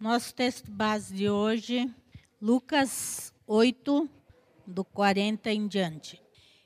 [0.00, 1.94] Nosso texto base de hoje,
[2.40, 4.08] Lucas 8,
[4.66, 6.22] do 40 em diante.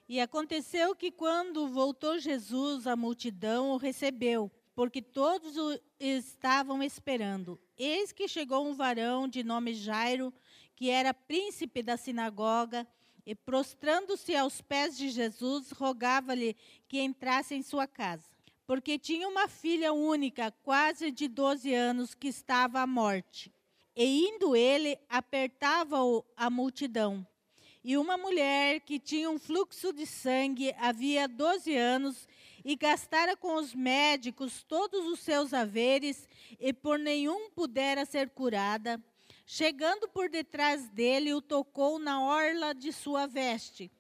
[0.09, 7.61] E aconteceu que quando voltou Jesus, a multidão o recebeu, porque todos o estavam esperando.
[7.77, 10.33] Eis que chegou um varão de nome Jairo,
[10.77, 12.87] que era príncipe da sinagoga,
[13.27, 18.34] e prostrando-se aos pés de Jesus, rogava-lhe que entrasse em sua casa
[18.67, 23.53] porque tinha uma filha única, quase de 12 anos, que estava à morte.
[23.95, 27.27] E indo ele, apertava-o a multidão.
[27.85, 32.27] E uma mulher que tinha um fluxo de sangue havia 12 anos
[32.65, 36.27] e gastara com os médicos todos os seus haveres
[36.59, 38.99] e por nenhum pudera ser curada,
[39.45, 43.93] chegando por detrás dele, o tocou na orla de sua veste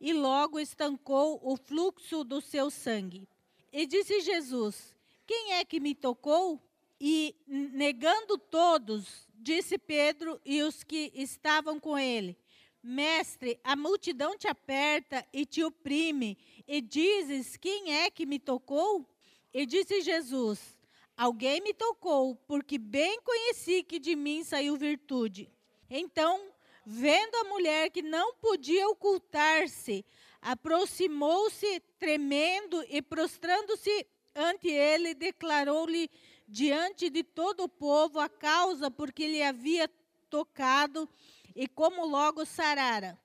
[0.00, 3.28] e logo estancou o fluxo do seu sangue.
[3.72, 4.96] E disse Jesus:
[5.26, 6.60] Quem é que me tocou?
[7.00, 12.36] E negando todos, disse Pedro e os que estavam com ele:
[12.82, 19.06] Mestre, a multidão te aperta e te oprime, e dizes: Quem é que me tocou?
[19.52, 20.76] E disse Jesus:
[21.16, 25.50] Alguém me tocou, porque bem conheci que de mim saiu virtude.
[25.90, 26.52] Então,
[26.86, 30.04] vendo a mulher que não podia ocultar-se,
[30.40, 36.10] aproximou-se tremendo e prostrando-se ante ele, declarou-lhe
[36.46, 39.90] diante de todo o povo a causa por que lhe havia
[40.30, 41.08] tocado
[41.54, 43.18] e como logo sarara.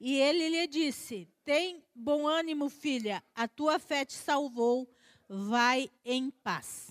[0.00, 4.88] E ele lhe disse: Tem bom ânimo, filha, a tua fé te salvou,
[5.28, 6.90] vai em paz.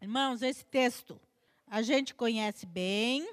[0.00, 1.20] Irmãos, esse texto
[1.66, 3.26] a gente conhece bem.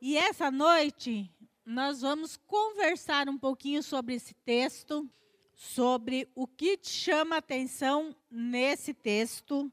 [0.00, 1.30] E essa noite
[1.68, 5.06] nós vamos conversar um pouquinho sobre esse texto,
[5.54, 9.70] sobre o que te chama a atenção nesse texto,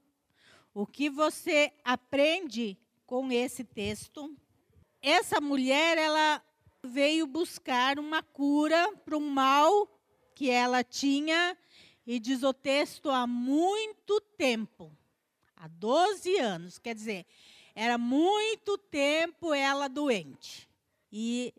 [0.73, 4.35] o que você aprende com esse texto.
[5.01, 6.43] Essa mulher, ela
[6.83, 9.87] veio buscar uma cura para um mal
[10.35, 11.57] que ela tinha,
[12.05, 14.91] e diz o texto, há muito tempo
[15.55, 17.25] há 12 anos, quer dizer,
[17.73, 20.69] era muito tempo ela doente.
[21.09, 21.53] E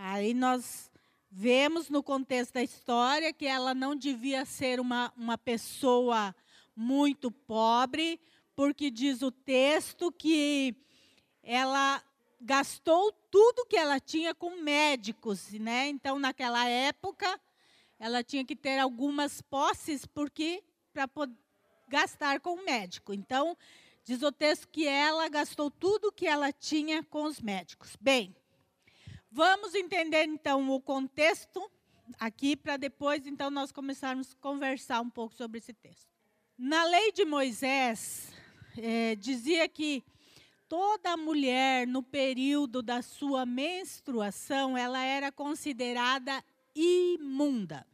[0.00, 0.88] Aí nós
[1.28, 6.32] vemos no contexto da história que ela não devia ser uma, uma pessoa
[6.76, 8.20] muito pobre,
[8.54, 10.72] porque diz o texto que
[11.42, 12.00] ela
[12.40, 15.88] gastou tudo que ela tinha com médicos, né?
[15.88, 17.40] Então, naquela época,
[17.98, 21.10] ela tinha que ter algumas posses porque para
[21.88, 23.12] gastar com o médico.
[23.12, 23.56] Então,
[24.04, 27.96] diz o texto que ela gastou tudo que ela tinha com os médicos.
[28.00, 28.32] Bem,
[29.30, 31.70] Vamos entender então o contexto
[32.18, 36.08] aqui para depois então nós começarmos a conversar um pouco sobre esse texto.
[36.56, 38.32] Na lei de Moisés
[38.78, 40.02] é, dizia que
[40.66, 46.42] toda mulher no período da sua menstruação ela era considerada
[46.74, 47.86] imunda.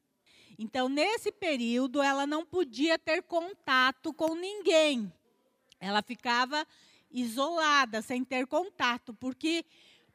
[0.57, 5.13] Então nesse período ela não podia ter contato com ninguém.
[5.81, 6.65] Ela ficava
[7.11, 9.65] isolada, sem ter contato, porque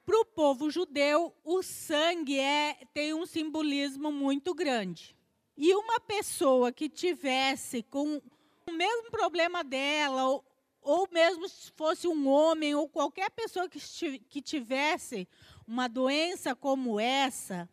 [0.09, 5.15] para o povo judeu, o sangue é, tem um simbolismo muito grande.
[5.55, 8.19] E uma pessoa que tivesse com
[8.65, 10.43] o mesmo problema dela, ou,
[10.81, 13.79] ou mesmo se fosse um homem, ou qualquer pessoa que,
[14.27, 15.27] que tivesse
[15.67, 17.69] uma doença como essa,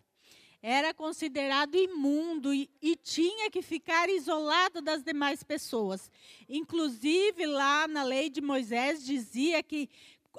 [0.61, 6.11] era considerado imundo e, e, tinha que ficar isolado das demais pessoas.
[6.49, 9.89] Inclusive, lá na lei de Moisés dizia que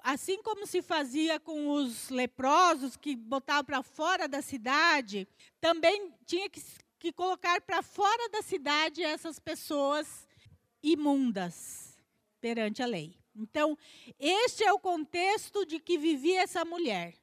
[0.03, 5.27] assim como se fazia com os leprosos que botavam para fora da cidade,
[5.61, 6.61] também tinha que,
[6.99, 10.27] que colocar para fora da cidade essas pessoas
[10.81, 11.97] imundas
[12.41, 13.15] perante a lei.
[13.35, 13.77] Então,
[14.19, 17.13] este é o contexto de que vivia essa mulher.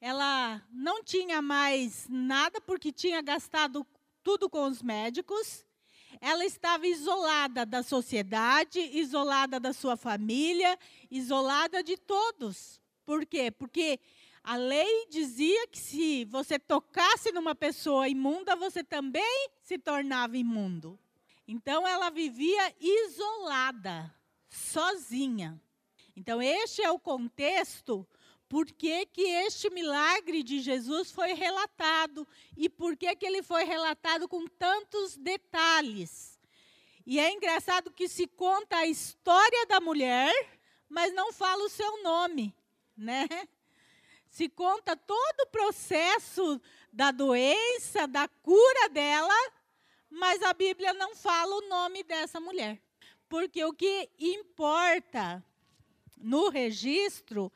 [0.00, 3.84] Ela não tinha mais nada porque tinha gastado
[4.22, 5.65] tudo com os médicos
[6.20, 10.78] ela estava isolada da sociedade, isolada da sua família,
[11.10, 12.80] isolada de todos.
[13.04, 13.50] Por quê?
[13.50, 14.00] Porque
[14.42, 20.98] a lei dizia que se você tocasse numa pessoa imunda, você também se tornava imundo.
[21.48, 24.12] Então ela vivia isolada,
[24.48, 25.60] sozinha.
[26.16, 28.06] Então este é o contexto
[28.48, 32.26] por que, que este milagre de Jesus foi relatado
[32.56, 36.38] e por que, que ele foi relatado com tantos detalhes.
[37.04, 40.32] E é engraçado que se conta a história da mulher,
[40.88, 42.54] mas não fala o seu nome,
[42.96, 43.28] né?
[44.28, 46.60] Se conta todo o processo
[46.92, 49.34] da doença, da cura dela,
[50.10, 52.80] mas a Bíblia não fala o nome dessa mulher.
[53.28, 55.44] Porque o que importa
[56.16, 57.52] no registro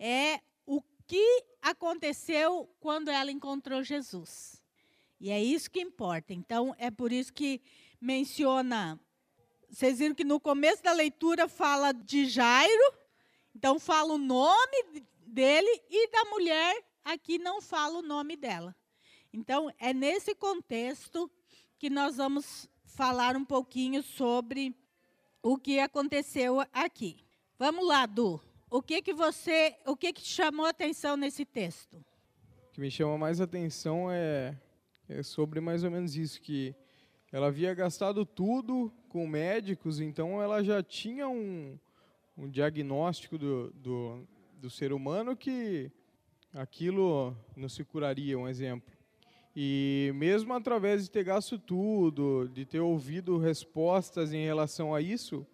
[0.00, 4.60] é o que aconteceu quando ela encontrou Jesus.
[5.20, 6.32] E é isso que importa.
[6.32, 7.60] Então, é por isso que
[8.00, 8.98] menciona.
[9.68, 12.94] Vocês viram que no começo da leitura fala de Jairo,
[13.54, 18.74] então fala o nome dele e da mulher, aqui não fala o nome dela.
[19.32, 21.30] Então, é nesse contexto
[21.78, 24.74] que nós vamos falar um pouquinho sobre
[25.42, 27.24] o que aconteceu aqui.
[27.58, 28.40] Vamos lá, Du.
[28.72, 31.96] O que que você, o que que te chamou a atenção nesse texto?
[31.96, 34.56] O que me chama mais atenção é,
[35.08, 36.72] é sobre mais ou menos isso que
[37.32, 41.76] ela havia gastado tudo com médicos, então ela já tinha um,
[42.38, 45.90] um diagnóstico do, do, do ser humano que
[46.54, 48.94] aquilo não se curaria, um exemplo.
[49.54, 55.44] E mesmo através de ter gasto tudo, de ter ouvido respostas em relação a isso,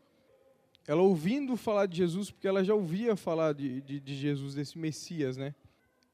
[0.87, 4.79] ela ouvindo falar de Jesus, porque ela já ouvia falar de, de, de Jesus, desse
[4.79, 5.55] Messias, né?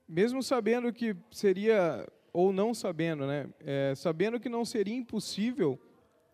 [0.09, 3.49] Mesmo sabendo que seria, ou não sabendo, né?
[3.61, 5.79] É, sabendo que não seria impossível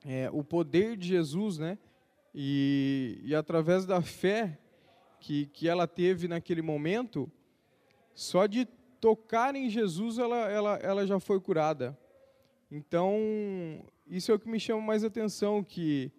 [0.04, 1.78] é, o poder de Jesus, né?
[2.34, 4.58] E, e através da fé
[5.18, 7.30] que, que ela teve naquele momento,
[8.14, 8.64] só de
[9.00, 11.98] tocar em Jesus ela, ela, ela já foi curada.
[12.70, 16.12] Então, isso é o que me chama mais atenção, que,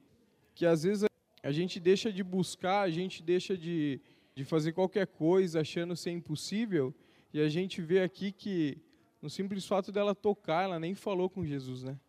[0.55, 1.08] que às vezes
[1.41, 4.01] a gente deixa de buscar, a gente deixa de,
[4.35, 6.93] de fazer qualquer coisa achando ser impossível,
[7.33, 8.81] e a gente vê aqui que
[9.21, 11.99] no simples fato dela tocar, ela nem falou com Jesus, né?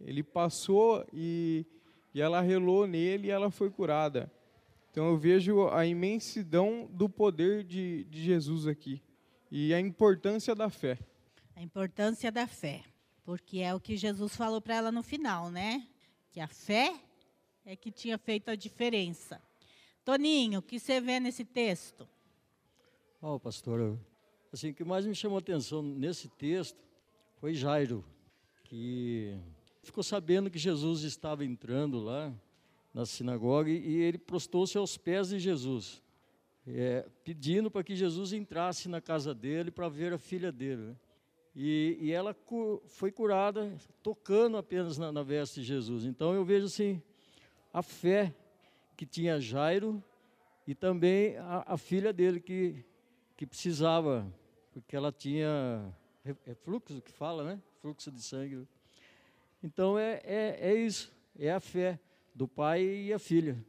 [0.00, 1.66] Ele passou e,
[2.14, 4.30] e ela relou nele e ela foi curada.
[4.90, 9.02] Então eu vejo a imensidão do poder de, de Jesus aqui
[9.50, 10.98] e a importância da fé.
[11.54, 12.82] A importância da fé,
[13.24, 15.86] porque é o que Jesus falou para ela no final, né?
[16.30, 16.94] Que a fé
[17.68, 19.42] é que tinha feito a diferença.
[20.02, 22.08] Toninho, o que você vê nesse texto?
[23.20, 23.98] Oh, pastor,
[24.50, 26.78] assim, o que mais me chamou a atenção nesse texto
[27.36, 28.02] foi Jairo,
[28.64, 29.38] que
[29.82, 32.34] ficou sabendo que Jesus estava entrando lá
[32.94, 36.02] na sinagoga e ele prostou-se aos pés de Jesus,
[36.66, 40.80] é, pedindo para que Jesus entrasse na casa dele para ver a filha dele.
[40.80, 40.96] Né?
[41.54, 46.06] E, e, ela cu foi curada tocando apenas na, na veste de Jesus.
[46.06, 47.02] Então eu vejo assim,
[47.72, 48.34] a fé
[48.96, 50.02] que tinha Jairo
[50.66, 52.84] e também a, a filha dele que,
[53.36, 54.30] que precisava,
[54.72, 55.94] porque ela tinha
[56.24, 57.62] é, é fluxo que fala, né?
[57.80, 58.66] Fluxo de sangue.
[59.62, 61.98] Então é, é, é isso, é a fé
[62.34, 63.64] do pai e a filha,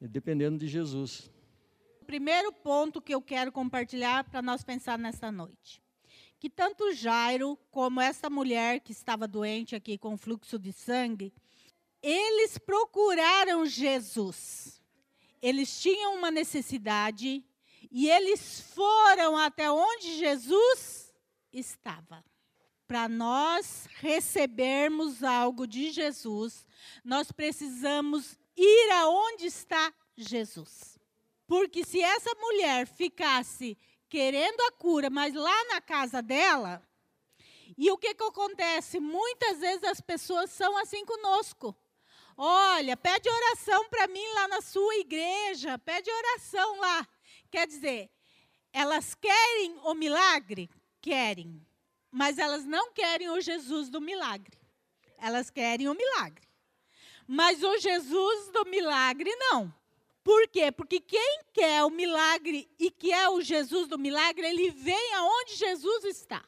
[0.00, 1.30] dependendo de Jesus.
[2.02, 5.82] O primeiro ponto que eu quero compartilhar para nós pensar nessa noite.
[6.38, 11.32] Que tanto Jairo como essa mulher que estava doente aqui com fluxo de sangue,
[12.02, 14.80] eles procuraram Jesus.
[15.42, 17.44] Eles tinham uma necessidade
[17.90, 21.12] e eles foram até onde Jesus
[21.52, 22.24] estava.
[22.86, 26.66] Para nós recebermos algo de Jesus,
[27.04, 30.98] nós precisamos ir aonde está Jesus.
[31.46, 36.82] Porque se essa mulher ficasse querendo a cura, mas lá na casa dela,
[37.78, 39.00] e o que, que acontece?
[39.00, 41.74] Muitas vezes as pessoas são assim conosco.
[42.42, 47.06] Olha, pede oração para mim lá na sua igreja, pede oração lá.
[47.50, 48.10] Quer dizer,
[48.72, 50.70] elas querem o milagre?
[51.02, 51.60] Querem.
[52.10, 54.58] Mas elas não querem o Jesus do milagre.
[55.18, 56.48] Elas querem o milagre.
[57.26, 59.70] Mas o Jesus do milagre não.
[60.24, 60.72] Por quê?
[60.72, 65.56] Porque quem quer o milagre e que é o Jesus do milagre, ele vem aonde
[65.56, 66.42] Jesus está.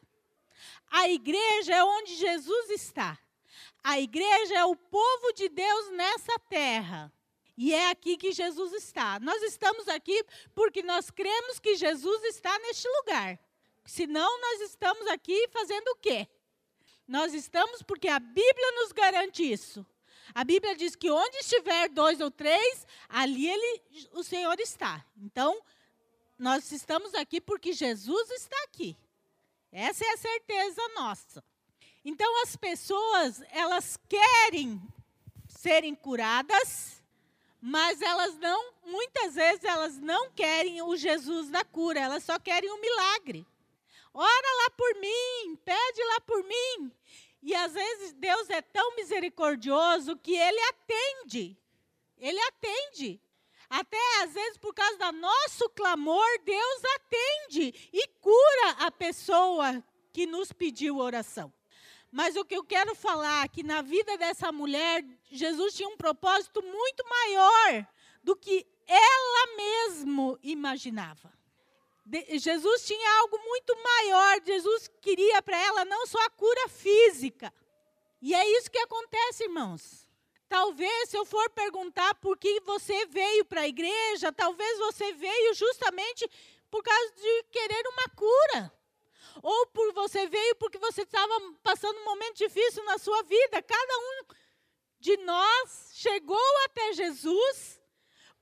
[0.91, 3.19] A igreja é onde Jesus está.
[3.83, 7.13] A igreja é o povo de Deus nessa terra.
[7.57, 9.19] E é aqui que Jesus está.
[9.21, 10.25] Nós estamos aqui
[10.55, 13.39] porque nós cremos que Jesus está neste lugar.
[13.85, 16.29] Senão, nós estamos aqui fazendo o quê?
[17.07, 19.85] Nós estamos porque a Bíblia nos garante isso.
[20.35, 25.05] A Bíblia diz que onde estiver dois ou três, ali ele, o Senhor está.
[25.17, 25.61] Então,
[26.39, 28.97] nós estamos aqui porque Jesus está aqui.
[29.71, 31.45] Essa é a certeza nossa.
[32.05, 34.83] Então as pessoas, elas querem
[35.47, 37.03] serem curadas,
[37.61, 42.69] mas elas não, muitas vezes elas não querem o Jesus da cura, elas só querem
[42.71, 43.47] o um milagre.
[44.13, 46.93] Ora lá por mim, pede lá por mim.
[47.41, 51.57] E às vezes Deus é tão misericordioso que ele atende.
[52.19, 53.21] Ele atende.
[53.71, 59.83] Até às vezes por causa do nosso clamor, Deus atende e cura a pessoa
[60.13, 61.53] que nos pediu oração.
[62.13, 65.97] Mas o que eu quero falar é que na vida dessa mulher, Jesus tinha um
[65.97, 67.87] propósito muito maior
[68.23, 71.33] do que ela mesmo imaginava.
[72.05, 74.43] De, Jesus tinha algo muito maior.
[74.45, 77.51] Jesus queria para ela não só a cura física.
[78.21, 80.07] E é isso que acontece, irmãos.
[80.51, 85.55] Talvez, se eu for perguntar por que você veio para a igreja, talvez você veio
[85.55, 86.29] justamente
[86.71, 88.82] por causa de querer uma cura.
[89.43, 93.63] Ou por você veio porque você estava passando um momento difícil na sua vida.
[93.63, 94.35] Cada um
[95.01, 97.81] de nós chegou até Jesus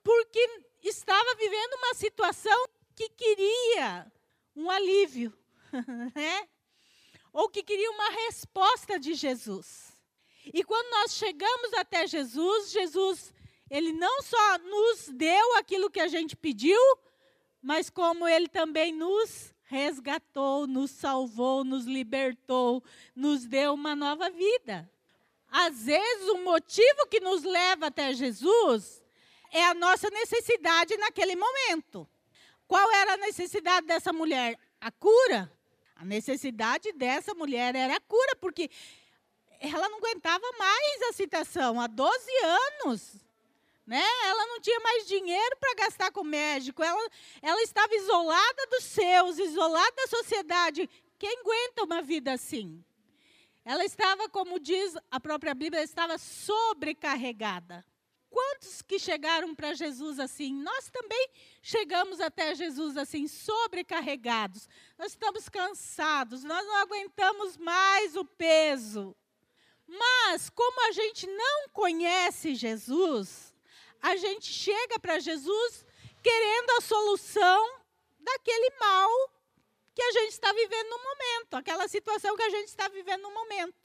[0.03, 0.39] porque
[0.83, 4.11] estava vivendo uma situação que queria
[4.55, 5.33] um alívio,
[6.15, 6.47] né?
[7.33, 9.91] Ou que queria uma resposta de Jesus.
[10.53, 13.33] E quando nós chegamos até Jesus, Jesus,
[13.69, 16.79] ele não só nos deu aquilo que a gente pediu,
[17.61, 22.83] mas como ele também nos resgatou, nos salvou, nos libertou,
[23.15, 24.91] nos deu uma nova vida.
[25.49, 29.01] Às vezes, o motivo que nos leva até Jesus
[29.49, 32.05] é a nossa necessidade naquele momento.
[32.67, 34.59] Qual era a necessidade dessa mulher?
[34.81, 35.49] A cura.
[35.95, 38.69] A necessidade dessa mulher era a cura, porque
[39.61, 42.25] ela não aguentava mais a situação há 12
[42.83, 43.15] anos.
[43.91, 44.01] Né?
[44.23, 46.81] Ela não tinha mais dinheiro para gastar com médico.
[46.81, 47.09] Ela,
[47.41, 50.89] ela estava isolada dos seus, isolada da sociedade.
[51.19, 52.81] Quem aguenta uma vida assim?
[53.65, 57.85] Ela estava, como diz a própria Bíblia, estava sobrecarregada.
[58.29, 60.53] Quantos que chegaram para Jesus assim?
[60.53, 61.29] Nós também
[61.61, 64.69] chegamos até Jesus assim, sobrecarregados.
[64.97, 69.13] Nós estamos cansados, nós não aguentamos mais o peso.
[69.85, 73.50] Mas, como a gente não conhece Jesus,
[74.01, 75.85] a gente chega para Jesus
[76.21, 77.79] querendo a solução
[78.19, 79.09] daquele mal
[79.93, 83.33] que a gente está vivendo no momento, aquela situação que a gente está vivendo no
[83.33, 83.75] momento.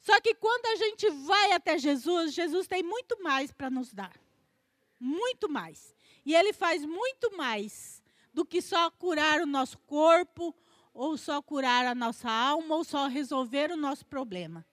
[0.00, 4.18] Só que quando a gente vai até Jesus, Jesus tem muito mais para nos dar.
[4.98, 5.94] Muito mais.
[6.24, 10.54] E ele faz muito mais do que só curar o nosso corpo,
[10.92, 14.66] ou só curar a nossa alma, ou só resolver o nosso problema.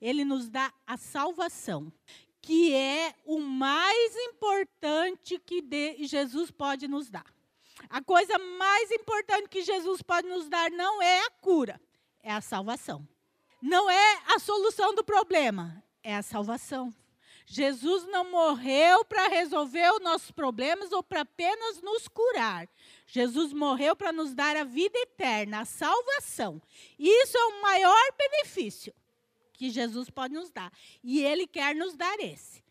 [0.00, 1.92] Ele nos dá a salvação,
[2.42, 5.64] que é o mais importante que
[6.00, 7.26] Jesus pode nos dar.
[7.88, 11.80] A coisa mais importante que Jesus pode nos dar não é a cura,
[12.22, 13.08] é a salvação
[13.62, 16.92] não é a solução do problema, é a salvação.
[17.46, 22.68] Jesus não morreu para resolver os nossos problemas ou para apenas nos curar.
[23.06, 26.60] Jesus morreu para nos dar a vida eterna, a salvação.
[26.98, 28.92] Isso é o maior benefício
[29.62, 30.72] que Jesus pode nos dar.
[31.04, 32.64] E Ele quer nos dar esse.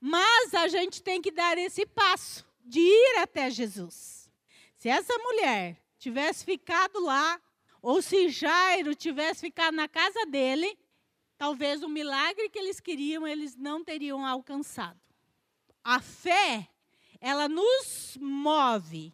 [0.00, 4.30] Mas a gente tem que dar esse passo de ir até Jesus.
[4.76, 7.40] Se essa mulher tivesse ficado lá
[7.82, 10.78] ou se Jairo tivesse ficado na casa dele,
[11.36, 15.00] talvez o milagre que eles queriam eles não teriam alcançado.
[15.82, 16.68] A fé,
[17.20, 19.12] ela nos move.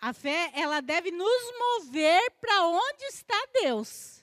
[0.00, 4.13] A fé, ela deve nos mover para onde está Deus.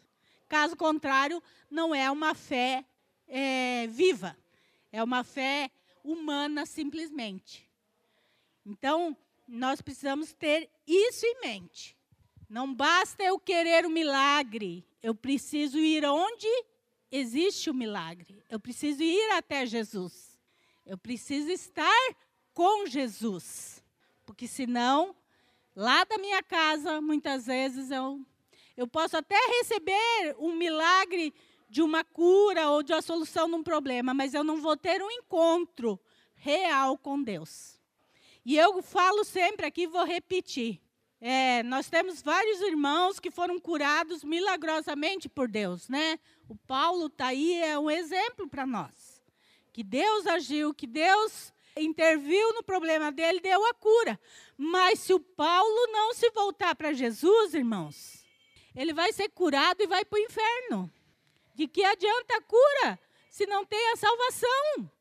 [0.51, 2.84] Caso contrário, não é uma fé
[3.25, 4.38] é, viva.
[4.91, 5.72] É uma fé
[6.03, 7.65] humana simplesmente.
[8.65, 9.15] Então,
[9.48, 11.98] nós precisamos ter isso em mente.
[12.50, 16.50] Não basta eu querer o um milagre, eu preciso ir onde
[17.10, 18.43] existe o milagre.
[18.50, 20.38] Eu preciso ir até Jesus.
[20.86, 22.15] Eu preciso estar
[22.53, 23.81] com Jesus.
[24.25, 25.15] Porque senão,
[25.74, 28.20] lá da minha casa, muitas vezes eu,
[28.81, 31.31] eu posso até receber um milagre
[31.69, 35.03] de uma cura ou de uma solução de um problema, mas eu não vou ter
[35.03, 36.00] um encontro
[36.33, 37.79] real com Deus.
[38.43, 40.81] E eu falo sempre aqui, vou repetir.
[41.21, 46.17] É, nós temos vários irmãos que foram curados milagrosamente por Deus, né?
[46.50, 49.21] O Paulo está aí, é um exemplo para nós.
[49.71, 54.19] Que Deus agiu, que Deus interviu no problema dele, deu a cura.
[54.57, 58.20] Mas se o Paulo não se voltar para Jesus, irmãos,
[58.75, 60.91] ele vai ser curado e vai para o inferno.
[61.53, 62.99] De que adianta a cura
[63.29, 64.91] se não tem a salvação?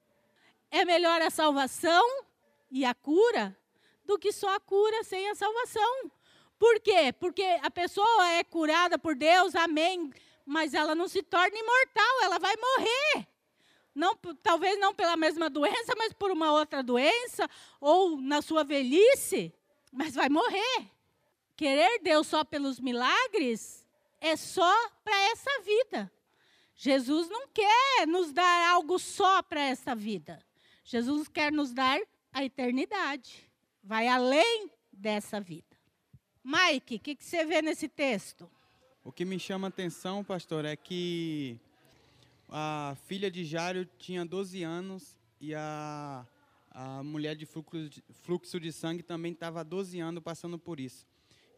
[0.70, 2.24] É melhor a salvação
[2.70, 3.56] e a cura
[4.04, 6.10] do que só a cura sem a salvação.
[6.58, 7.12] Por quê?
[7.18, 10.12] Porque a pessoa é curada por Deus, amém,
[10.44, 13.26] mas ela não se torna imortal, ela vai morrer.
[13.94, 17.48] Não, talvez não pela mesma doença, mas por uma outra doença,
[17.80, 19.52] ou na sua velhice,
[19.92, 20.90] mas vai morrer.
[21.60, 23.86] Querer Deus só pelos milagres
[24.18, 26.10] é só para essa vida.
[26.74, 30.42] Jesus não quer nos dar algo só para essa vida.
[30.82, 32.00] Jesus quer nos dar
[32.32, 33.46] a eternidade
[33.84, 35.76] vai além dessa vida.
[36.42, 38.50] Mike, o que, que você vê nesse texto?
[39.04, 41.60] O que me chama a atenção, pastor, é que
[42.48, 46.26] a filha de Jário tinha 12 anos e a
[46.70, 51.09] a mulher de fluxo de, fluxo de sangue também estava 12 anos passando por isso.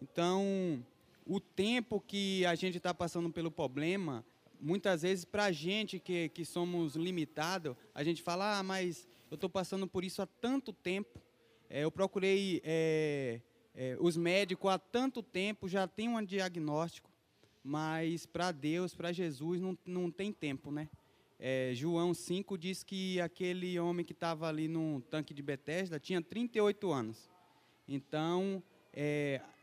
[0.03, 0.85] Então,
[1.25, 4.25] o tempo que a gente está passando pelo problema,
[4.61, 9.37] muitas vezes para a gente que, que somos limitados, a gente fala, ah, mas eu
[9.37, 11.23] estou passando por isso há tanto tempo,
[11.71, 13.41] é, eu procurei é,
[13.77, 17.09] é, os médicos há tanto tempo, já tem um diagnóstico,
[17.63, 20.89] mas para Deus, para Jesus, não, não tem tempo, né?
[21.75, 26.93] João 5 diz que aquele homem que estava ali no tanque de Betesda tinha 38
[26.93, 27.29] anos.
[27.89, 28.63] Então,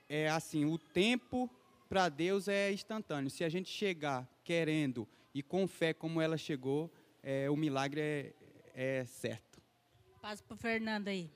[0.09, 1.47] é, assim, o tempo
[1.87, 3.29] para Deus é instantâneo.
[3.29, 8.33] Se a gente chegar querendo e com fé como ela chegou, é, o milagre é,
[8.73, 9.61] é certo.
[10.19, 11.31] Passa para o Fernando aí.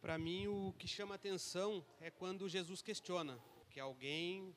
[0.00, 3.38] Para mim, o que chama atenção é quando Jesus questiona
[3.70, 4.54] que alguém,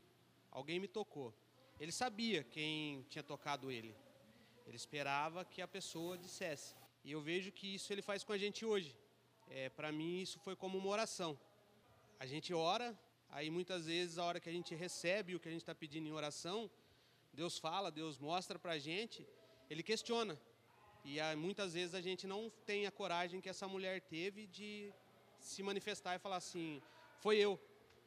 [0.51, 1.33] alguém me tocou.
[1.79, 3.95] Ele sabia quem tinha tocado ele.
[4.67, 6.75] Ele esperava que a pessoa dissesse.
[7.03, 8.95] E eu vejo que isso ele faz com a gente hoje.
[9.49, 11.37] É, Para mim, isso foi como uma oração.
[12.19, 12.97] A gente ora,
[13.31, 16.07] Aí muitas vezes, a hora que a gente recebe o que a gente está pedindo
[16.07, 16.69] em oração,
[17.33, 19.25] Deus fala, Deus mostra para a gente,
[19.69, 20.37] Ele questiona.
[21.05, 24.93] E aí, muitas vezes a gente não tem a coragem que essa mulher teve de
[25.39, 26.81] se manifestar e falar assim:
[27.19, 27.59] foi eu,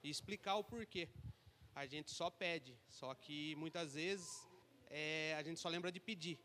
[0.02, 1.09] e explicar o porquê.
[1.75, 4.47] A gente só pede, só que muitas vezes
[4.90, 6.38] é, a gente só lembra de pedir,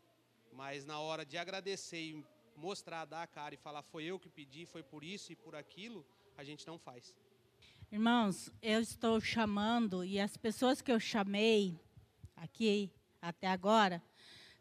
[0.52, 2.24] mas na hora de agradecer e
[2.56, 5.54] mostrar, dar a cara e falar: foi eu que pedi, foi por isso e por
[5.54, 6.04] aquilo,
[6.36, 7.14] a gente não faz.
[7.92, 11.76] Irmãos, eu estou chamando, e as pessoas que eu chamei
[12.36, 12.88] aqui
[13.20, 14.00] até agora,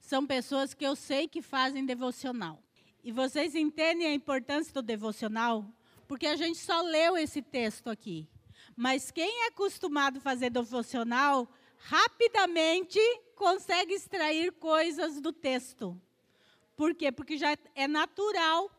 [0.01, 2.59] são pessoas que eu sei que fazem devocional.
[3.03, 5.63] E vocês entendem a importância do devocional?
[6.07, 8.27] Porque a gente só leu esse texto aqui.
[8.75, 12.99] Mas quem é acostumado a fazer devocional, rapidamente
[13.35, 15.95] consegue extrair coisas do texto.
[16.75, 17.11] Por quê?
[17.11, 18.71] Porque já é natural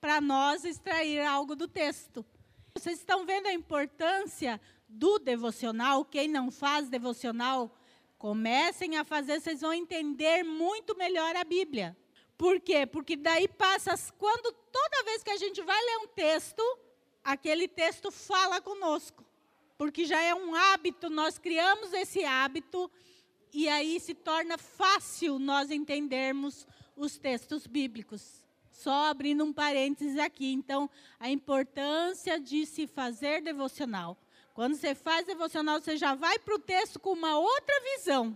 [0.00, 2.24] para nós extrair algo do texto.
[2.74, 6.04] Vocês estão vendo a importância do devocional?
[6.04, 7.76] Quem não faz devocional,
[8.18, 11.96] comecem a fazer, vocês vão entender muito melhor a Bíblia.
[12.36, 12.86] Por quê?
[12.86, 16.62] Porque daí passa, quando toda vez que a gente vai ler um texto,
[17.24, 19.24] aquele texto fala conosco.
[19.76, 22.90] Porque já é um hábito, nós criamos esse hábito
[23.52, 26.66] e aí se torna fácil nós entendermos
[26.96, 28.39] os textos bíblicos.
[28.80, 30.50] Só abrindo um parênteses aqui.
[30.52, 30.88] Então,
[31.18, 34.16] a importância de se fazer devocional.
[34.54, 38.34] Quando você faz devocional, você já vai para o texto com uma outra visão.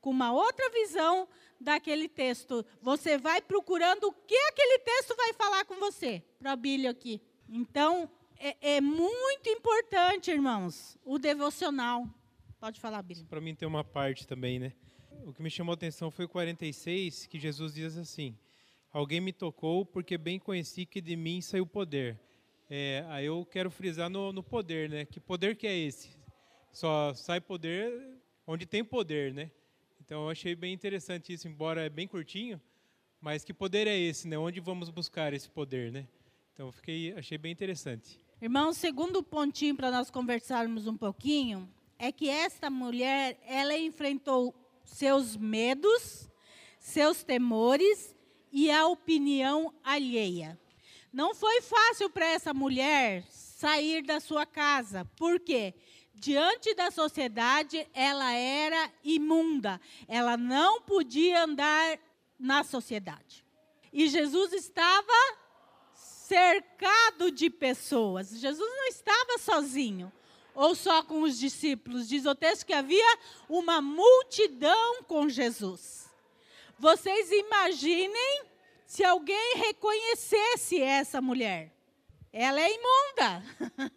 [0.00, 1.26] Com uma outra visão
[1.60, 2.64] daquele texto.
[2.80, 6.22] Você vai procurando o que aquele texto vai falar com você.
[6.38, 7.20] Para Bíblia aqui.
[7.48, 12.08] Então, é, é, muito importante, irmãos, o devocional.
[12.60, 13.26] Pode falar, Bíblia.
[13.28, 14.72] Para mim tem uma parte também, né?
[15.26, 18.38] O que me chamou a atenção foi o 46, que Jesus diz assim:
[18.92, 22.18] Alguém me tocou porque bem conheci que de mim saiu poder.
[22.68, 25.04] É, aí eu quero frisar no, no, poder, né?
[25.04, 26.10] Que poder que é esse?
[26.72, 29.50] Só sai poder onde tem poder, né?
[30.00, 32.60] Então eu achei bem interessante isso, embora é bem curtinho,
[33.20, 34.36] mas que poder é esse, né?
[34.36, 36.08] Onde vamos buscar esse poder, né?
[36.52, 38.18] Então fiquei, achei bem interessante.
[38.42, 44.52] Irmão, segundo pontinho para nós conversarmos um pouquinho, é que esta mulher, ela enfrentou
[44.84, 46.28] seus medos,
[46.80, 48.16] seus temores
[48.52, 50.58] e a opinião alheia.
[51.12, 55.74] Não foi fácil para essa mulher sair da sua casa, porque
[56.14, 61.98] diante da sociedade ela era imunda, ela não podia andar
[62.38, 63.44] na sociedade.
[63.92, 65.12] E Jesus estava
[65.94, 68.38] cercado de pessoas.
[68.38, 70.12] Jesus não estava sozinho
[70.54, 72.08] ou só com os discípulos.
[72.08, 76.09] Diz o texto que havia uma multidão com Jesus.
[76.80, 78.44] Vocês imaginem
[78.86, 81.76] se alguém reconhecesse essa mulher.
[82.32, 83.44] Ela é imunda.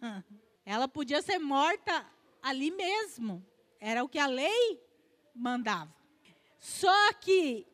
[0.66, 2.04] Ela podia ser morta
[2.42, 3.42] ali mesmo.
[3.80, 4.78] Era o que a lei
[5.34, 5.90] mandava.
[6.58, 7.66] Só que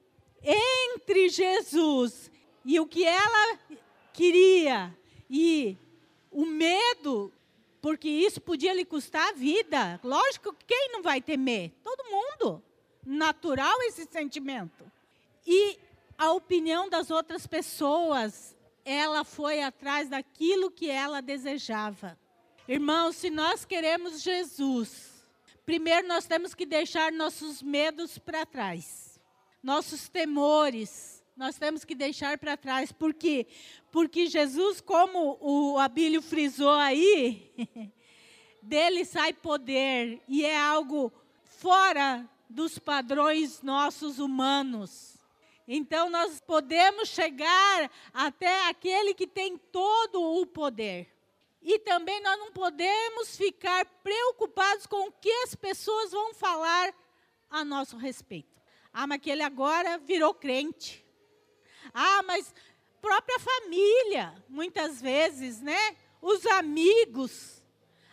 [0.45, 2.31] entre Jesus
[2.65, 3.59] e o que ela
[4.13, 4.97] queria
[5.29, 5.77] e
[6.31, 7.33] o medo,
[7.83, 10.01] porque isso podia lhe custar a vida.
[10.05, 11.73] Lógico, quem não vai temer?
[11.83, 12.63] Todo mundo.
[13.05, 14.90] Natural esse sentimento.
[15.47, 15.79] E
[16.17, 22.19] a opinião das outras pessoas, ela foi atrás daquilo que ela desejava.
[22.69, 25.25] Irmãos, se nós queremos Jesus,
[25.65, 29.19] primeiro nós temos que deixar nossos medos para trás,
[29.63, 32.93] nossos temores, nós temos que deixar para trás.
[32.93, 33.47] Por quê?
[33.91, 37.91] Porque Jesus, como o Abílio frisou aí,
[38.63, 41.11] dele sai poder e é algo
[41.43, 45.20] fora dos padrões nossos humanos.
[45.67, 51.09] Então nós podemos chegar até aquele que tem todo o poder.
[51.63, 56.95] E também nós não podemos ficar preocupados com o que as pessoas vão falar
[57.51, 58.61] a nosso respeito.
[58.93, 61.05] Ah, mas que ele agora virou crente.
[61.93, 62.53] Ah, mas
[63.01, 65.97] própria família, muitas vezes, né?
[66.21, 67.63] Os amigos.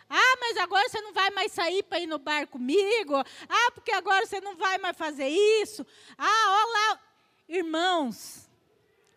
[0.08, 3.14] Ah, mas agora você não vai mais sair para ir no bar comigo.
[3.48, 5.86] Ah, porque agora você não vai mais fazer isso.
[6.16, 7.00] Ah, olá.
[7.48, 8.48] Irmãos,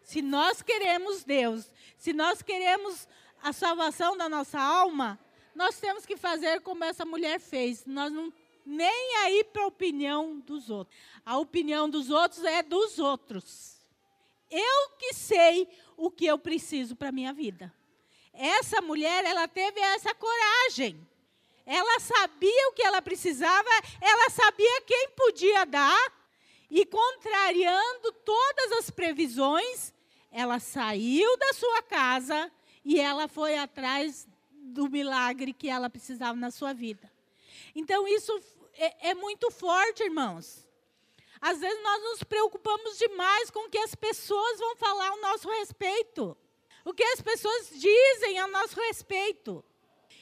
[0.03, 3.07] se nós queremos Deus, se nós queremos
[3.43, 5.19] a salvação da nossa alma,
[5.53, 7.85] nós temos que fazer como essa mulher fez.
[7.85, 8.31] Nós não
[8.65, 10.97] nem aí para a opinião dos outros.
[11.25, 13.79] A opinião dos outros é dos outros.
[14.49, 15.67] Eu que sei
[15.97, 17.73] o que eu preciso para a minha vida.
[18.33, 21.07] Essa mulher, ela teve essa coragem.
[21.65, 23.69] Ela sabia o que ela precisava,
[24.01, 26.20] ela sabia quem podia dar,
[26.71, 29.93] e contrariando todas as previsões,
[30.31, 32.49] ela saiu da sua casa
[32.85, 37.11] e ela foi atrás do milagre que ela precisava na sua vida.
[37.75, 38.41] Então, isso
[38.75, 40.65] é, é muito forte, irmãos.
[41.41, 45.49] Às vezes nós nos preocupamos demais com o que as pessoas vão falar ao nosso
[45.49, 46.37] respeito.
[46.85, 49.61] O que as pessoas dizem a nosso respeito.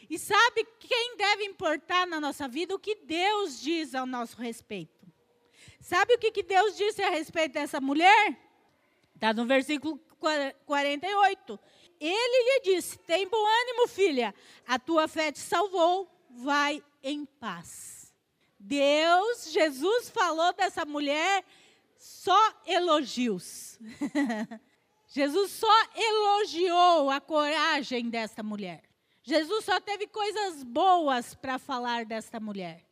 [0.10, 2.74] E sabe quem deve importar na nossa vida?
[2.74, 5.00] O que Deus diz ao nosso respeito.
[5.90, 8.38] Sabe o que, que Deus disse a respeito dessa mulher?
[9.16, 10.00] Está no versículo
[10.68, 11.60] 48.
[12.00, 14.36] Ele lhe disse: Tem bom ânimo, filha,
[14.68, 18.14] a tua fé te salvou, vai em paz.
[18.60, 21.44] Deus, Jesus falou dessa mulher
[21.98, 23.80] só elogios.
[25.10, 28.84] Jesus só elogiou a coragem desta mulher.
[29.24, 32.86] Jesus só teve coisas boas para falar desta mulher.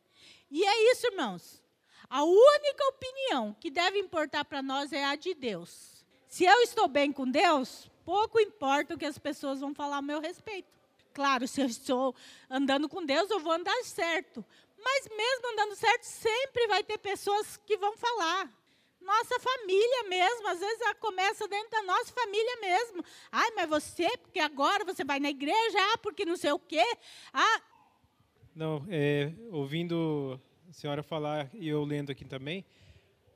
[0.50, 1.67] E é isso, irmãos.
[2.10, 6.04] A única opinião que deve importar para nós é a de Deus.
[6.26, 10.02] Se eu estou bem com Deus, pouco importa o que as pessoas vão falar a
[10.02, 10.68] meu respeito.
[11.12, 12.14] Claro, se eu estou
[12.48, 14.44] andando com Deus, eu vou andar certo.
[14.82, 18.50] Mas mesmo andando certo, sempre vai ter pessoas que vão falar.
[19.00, 23.04] Nossa família mesmo, às vezes ela começa dentro da nossa família mesmo.
[23.32, 26.84] Ai, mas você, porque agora você vai na igreja, ah, porque não sei o quê.
[27.32, 27.62] Ah.
[28.54, 32.62] Não, é, ouvindo a senhora falar e eu lendo aqui também,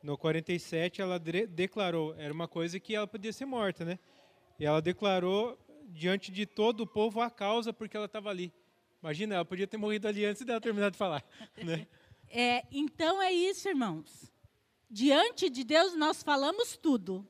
[0.02, 3.98] no 47 ela de declarou, era uma coisa que ela podia ser morta, né?
[4.58, 8.52] E ela declarou diante de todo o povo a causa porque ela estava ali.
[9.02, 11.24] Imagina, ela podia ter morrido ali antes dela terminar de falar.
[11.64, 11.86] Né?
[12.28, 14.30] É, então é isso, irmãos.
[14.90, 17.26] Diante de Deus nós falamos tudo.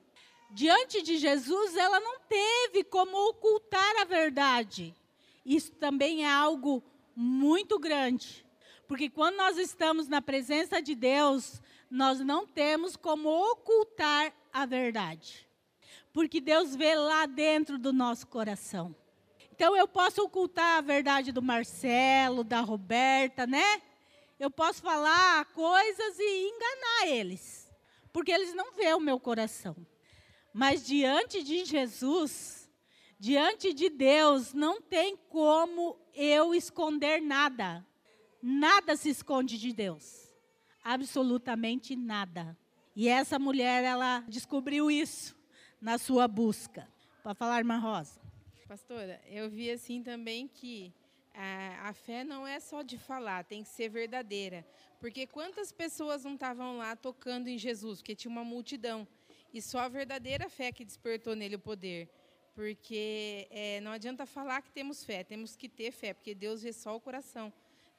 [0.51, 4.95] Diante de Jesus, ela não teve como ocultar a verdade.
[5.47, 6.83] Isso também é algo
[7.15, 8.45] muito grande.
[8.87, 15.49] Porque quando nós estamos na presença de Deus, nós não temos como ocultar a verdade.
[16.13, 18.95] Porque Deus vê lá dentro do nosso coração.
[19.51, 23.83] Então eu posso ocultar a verdade do Marcelo, da Roberta, né?
[24.39, 27.71] Eu posso falar coisas e enganar eles,
[28.13, 29.77] porque eles não veem o meu coração.
[30.53, 32.69] Mas diante de Jesus,
[33.19, 37.87] diante de Deus, não tem como eu esconder nada.
[38.43, 40.29] Nada se esconde de Deus.
[40.83, 42.59] Absolutamente nada.
[42.97, 45.37] E essa mulher, ela descobriu isso
[45.81, 46.89] na sua busca.
[47.23, 48.21] Para falar, irmã Rosa.
[48.67, 50.93] Pastora, eu vi assim também que
[51.35, 54.67] a, a, fé não é só de falar, tem que ser verdadeira.
[54.99, 58.01] Porque quantas pessoas não estavam lá tocando em Jesus?
[58.01, 59.07] Porque tinha uma multidão.
[59.55, 62.09] E só a verdadeira fé que despertou nele o poder.
[62.55, 66.73] Porque é, não adianta falar que temos fé, temos que ter fé, porque Deus vê
[66.73, 67.53] só o coração.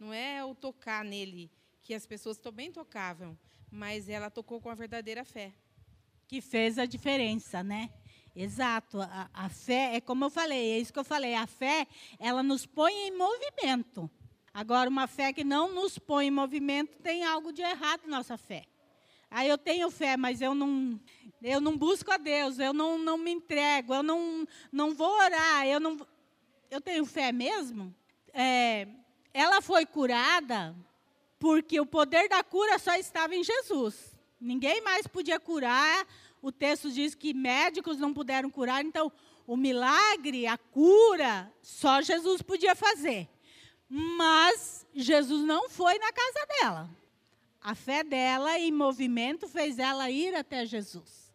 [0.04, 1.50] Não é o tocar nele,
[1.82, 3.40] que as pessoas também tocavam,
[3.72, 5.54] mas ela tocou com a verdadeira fé.
[6.28, 7.90] Que fez a diferença, né?
[8.36, 9.00] Exato.
[9.00, 11.36] A, a, fé, é como eu falei, é isso que eu falei.
[11.36, 11.88] A fé,
[12.20, 14.12] ela nos põe em movimento.
[14.54, 18.38] Agora, uma fé que não nos põe em movimento, tem algo de errado na nossa
[18.38, 18.66] fé.
[19.32, 21.00] Aí eu tenho fé, mas eu não,
[21.42, 25.66] eu não busco a Deus, eu não, não me entrego, eu não, não vou orar,
[25.66, 25.98] eu não.
[26.70, 27.96] Eu tenho fé mesmo?
[28.34, 28.86] É,
[29.34, 30.76] ela foi curada
[31.40, 34.16] porque o poder da cura só estava em Jesus.
[34.40, 36.06] Ninguém mais podia curar
[36.44, 39.10] o texto diz que médicos não puderam curar, então
[39.48, 43.30] o milagre, a cura, só Jesus podia fazer.
[43.88, 46.90] Mas Jesus não foi na casa dela.
[47.62, 51.34] A fé dela em movimento fez ela ir até Jesus.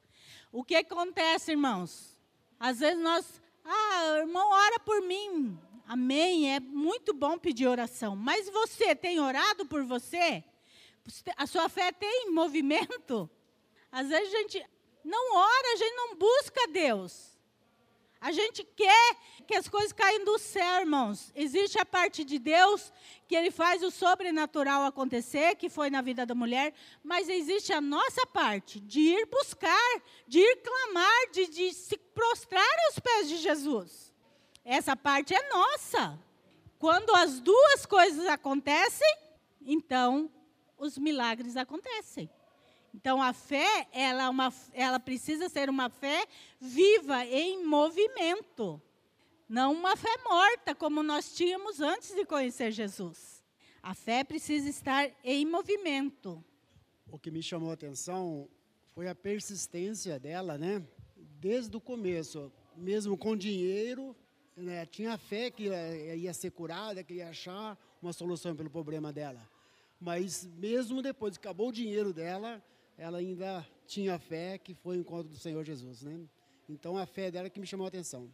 [0.53, 2.15] O que acontece, irmãos?
[2.61, 5.59] Às vezes nós, ah, irmão, ora por mim.
[5.89, 6.55] Amém.
[6.55, 8.15] É muito bom pedir oração.
[8.15, 10.45] Mas você tem orado por você?
[11.35, 13.29] A sua fé tem movimento?
[13.91, 14.67] Às vezes a gente,
[15.03, 17.39] não ora, a gente não busca Deus.
[18.21, 21.33] A gente quer que as coisas caiam do céu, irmãos.
[21.35, 22.93] Existe a parte de Deus
[23.27, 27.81] que ele faz o sobrenatural acontecer, que foi na vida da mulher, mas existe a
[27.81, 33.39] nossa parte de ir buscar, de ir clamar, de, de se prostrar aos pés de
[33.39, 34.08] Jesus.
[34.71, 36.23] Essa parte é nossa.
[36.79, 39.17] Quando as duas coisas acontecem,
[39.63, 40.31] então
[40.77, 42.29] os milagres acontecem.
[42.93, 46.23] Então a fé, ela, é uma, ela precisa ser uma fé
[46.61, 48.79] viva, em movimento.
[49.49, 53.43] Não uma fé morta, como nós tínhamos antes de conhecer Jesus.
[53.83, 56.45] A fé precisa estar em movimento.
[57.11, 58.47] O que me chamou a atenção
[58.95, 60.87] foi a persistência dela, né?
[61.17, 64.15] Desde o começo, mesmo com dinheiro,
[64.59, 64.87] né?
[64.87, 69.41] tinha fé que ia ser curada, que ia achar uma solução pelo problema dela.
[70.01, 72.63] Mas mesmo depois que acabou o dinheiro dela,
[72.97, 76.21] ela ainda tinha fé que foi o encontro do Senhor Jesus, né?
[76.69, 78.31] Então a fé dela que me chamou a atenção.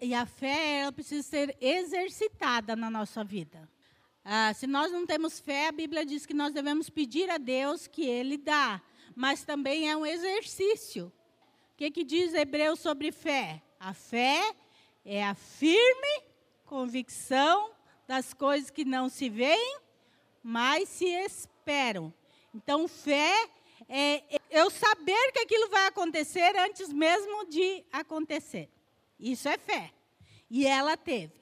[0.00, 3.68] E a fé ela precisa ser exercitada na nossa vida.
[4.24, 7.86] Ah, se nós não temos fé, a Bíblia diz que nós devemos pedir a Deus
[7.86, 8.80] que Ele dá,
[9.16, 11.12] mas também é um exercício.
[11.72, 13.60] O que, que diz Hebreus sobre fé?
[13.80, 14.54] A fé
[15.04, 16.22] é a firme
[16.64, 17.70] convicção
[18.06, 19.78] das coisas que não se veem,
[20.42, 22.12] mas se esperam.
[22.54, 23.48] Então, fé
[23.88, 28.68] é eu saber que aquilo vai acontecer antes mesmo de acontecer.
[29.18, 29.92] Isso é fé.
[30.50, 31.32] E ela teve.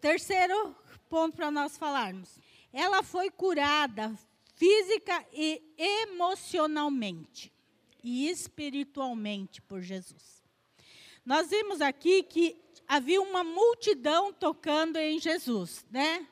[0.00, 0.74] Terceiro
[1.08, 2.38] ponto para nós falarmos.
[2.72, 4.18] Ela foi curada
[4.54, 7.52] física e emocionalmente
[8.02, 10.42] e espiritualmente por Jesus.
[11.24, 12.56] Nós vimos aqui que
[12.92, 16.28] havia uma multidão tocando em Jesus, né?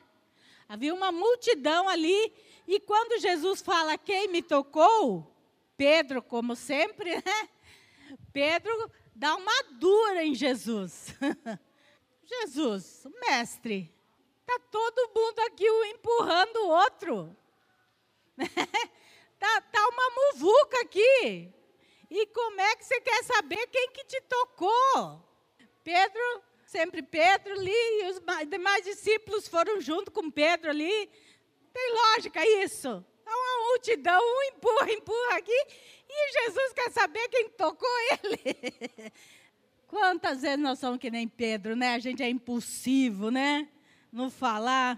[0.69, 2.31] Havia uma multidão ali
[2.67, 5.35] e quando Jesus fala quem me tocou,
[5.75, 7.49] Pedro, como sempre, né?
[8.31, 11.15] Pedro dá uma dura em Jesus.
[12.23, 13.91] Jesus, mestre,
[14.45, 17.35] tá todo mundo aqui um empurrando o outro.
[19.39, 21.51] tá, tá uma muvuca aqui.
[22.07, 25.25] E como é que você quer saber quem que te tocou?
[25.83, 31.09] Pedro, sempre Pedro ali, e os demais discípulos foram junto com Pedro ali.
[31.73, 33.05] Tem lógica isso?
[33.25, 35.67] Há uma multidão, um empurra, empurra aqui,
[36.09, 37.89] e Jesus quer saber quem tocou
[38.23, 39.11] ele.
[39.85, 41.93] Quantas vezes nós somos que nem Pedro, né?
[41.93, 43.67] A gente é impulsivo, né?
[44.09, 44.97] Não falar.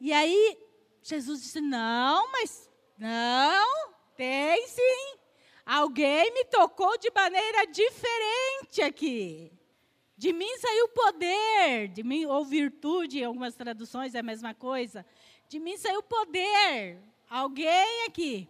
[0.00, 0.58] E aí,
[1.02, 5.18] Jesus disse: Não, mas não, tem sim.
[5.64, 9.52] Alguém me tocou de maneira diferente aqui.
[10.18, 15.04] De mim saiu poder, de mim, ou virtude, em algumas traduções é a mesma coisa.
[15.46, 16.98] De mim saiu poder.
[17.28, 18.48] Alguém aqui.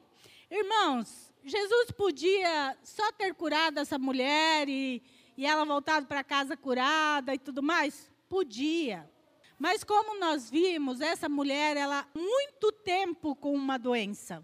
[0.49, 5.03] Irmãos, Jesus podia só ter curado essa mulher e,
[5.37, 8.13] e ela voltado para casa curada e tudo mais?
[8.29, 9.11] Podia.
[9.59, 14.41] Mas como nós vimos, essa mulher, ela muito tempo com uma doença.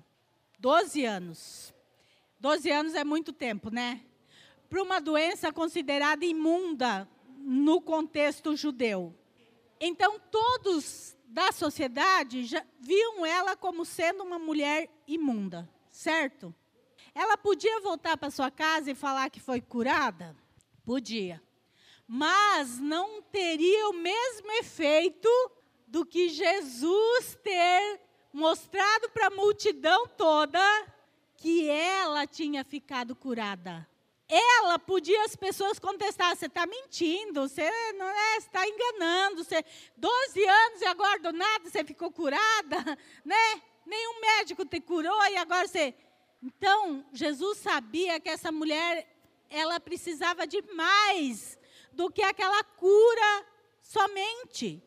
[0.58, 1.72] 12 anos.
[2.40, 4.00] 12 anos é muito tempo, né?
[4.68, 7.08] Para uma doença considerada imunda
[7.44, 9.14] no contexto judeu.
[9.80, 16.54] Então, todos da sociedade já viam ela como sendo uma mulher imunda, certo?
[17.14, 20.36] Ela podia voltar para sua casa e falar que foi curada?
[20.84, 21.42] Podia.
[22.06, 25.28] Mas não teria o mesmo efeito
[25.86, 28.00] do que Jesus ter
[28.32, 30.60] mostrado para a multidão toda
[31.36, 33.86] que ela tinha ficado curada
[34.34, 39.62] ela podia as pessoas contestar, você está mentindo, você não é, está enganando, você
[39.94, 43.62] 12 anos e agora do nada você ficou curada, né?
[43.84, 45.94] Nenhum médico te curou e agora você.
[46.42, 49.06] Então, Jesus sabia que essa mulher
[49.50, 51.58] ela precisava de mais
[51.92, 53.46] do que aquela cura
[53.82, 54.82] somente.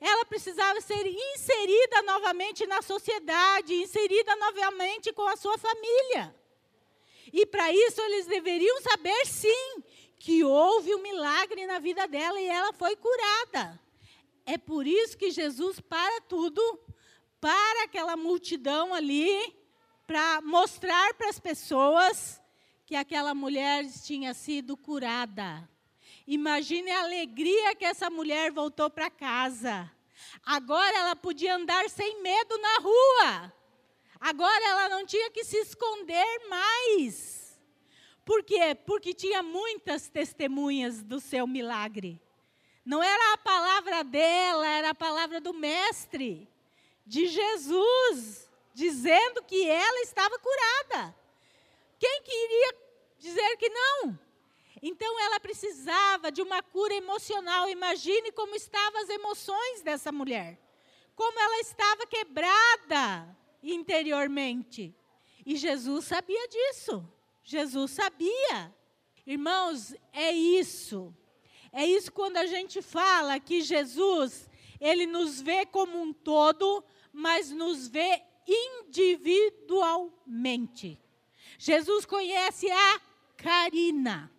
[0.00, 6.34] Ela precisava ser inserida novamente na sociedade, inserida novamente com a sua família.
[7.32, 9.82] E para isso eles deveriam saber, sim,
[10.18, 13.80] que houve um milagre na vida dela e ela foi curada.
[14.44, 16.60] É por isso que Jesus para tudo,
[17.40, 19.54] para aquela multidão ali,
[20.06, 22.40] para mostrar para as pessoas
[22.86, 25.68] que aquela mulher tinha sido curada.
[26.26, 29.90] Imagine a alegria que essa mulher voltou para casa.
[30.42, 33.52] Agora ela podia andar sem medo na rua.
[34.20, 37.58] Agora ela não tinha que se esconder mais.
[38.24, 38.76] Por quê?
[38.86, 42.20] Porque tinha muitas testemunhas do seu milagre.
[42.84, 46.48] Não era a palavra dela, era a palavra do Mestre,
[47.06, 51.14] de Jesus, dizendo que ela estava curada.
[51.98, 52.74] Quem queria
[53.18, 54.18] dizer que não.
[54.82, 57.68] Então ela precisava de uma cura emocional.
[57.68, 60.58] Imagine como estavam as emoções dessa mulher.
[61.14, 64.94] Como ela estava quebrada interiormente.
[65.44, 67.06] E Jesus sabia disso.
[67.42, 68.74] Jesus sabia.
[69.26, 71.14] Irmãos, é isso.
[71.72, 74.48] É isso quando a gente fala que Jesus,
[74.80, 81.00] ele nos vê como um todo, mas nos vê individualmente.
[81.58, 83.00] Jesus conhece a
[83.36, 84.30] Karina,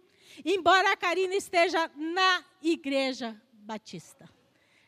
[0.44, 4.30] embora a Karina esteja na igreja batista.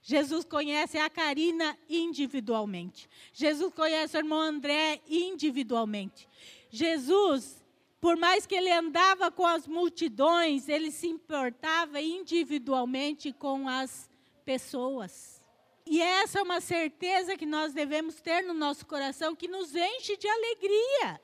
[0.01, 3.07] Jesus conhece a Karina individualmente.
[3.31, 6.27] Jesus conhece o irmão André individualmente.
[6.69, 7.63] Jesus,
[7.99, 14.09] por mais que ele andava com as multidões, ele se importava individualmente com as
[14.43, 15.39] pessoas.
[15.85, 20.17] E essa é uma certeza que nós devemos ter no nosso coração, que nos enche
[20.17, 21.21] de alegria.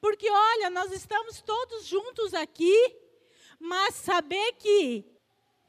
[0.00, 2.96] Porque, olha, nós estamos todos juntos aqui,
[3.58, 5.11] mas saber que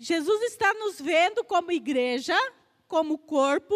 [0.03, 2.37] Jesus está nos vendo como igreja,
[2.89, 3.73] como corpo,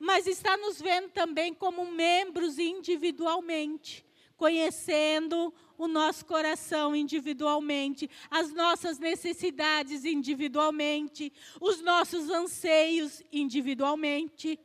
[0.00, 4.02] mas está nos vendo também como membros individualmente,
[4.38, 14.58] conhecendo o nosso coração individualmente, as nossas necessidades individualmente, os nossos anseios individualmente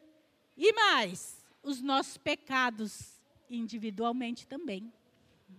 [0.56, 4.90] e mais, os nossos pecados individualmente também.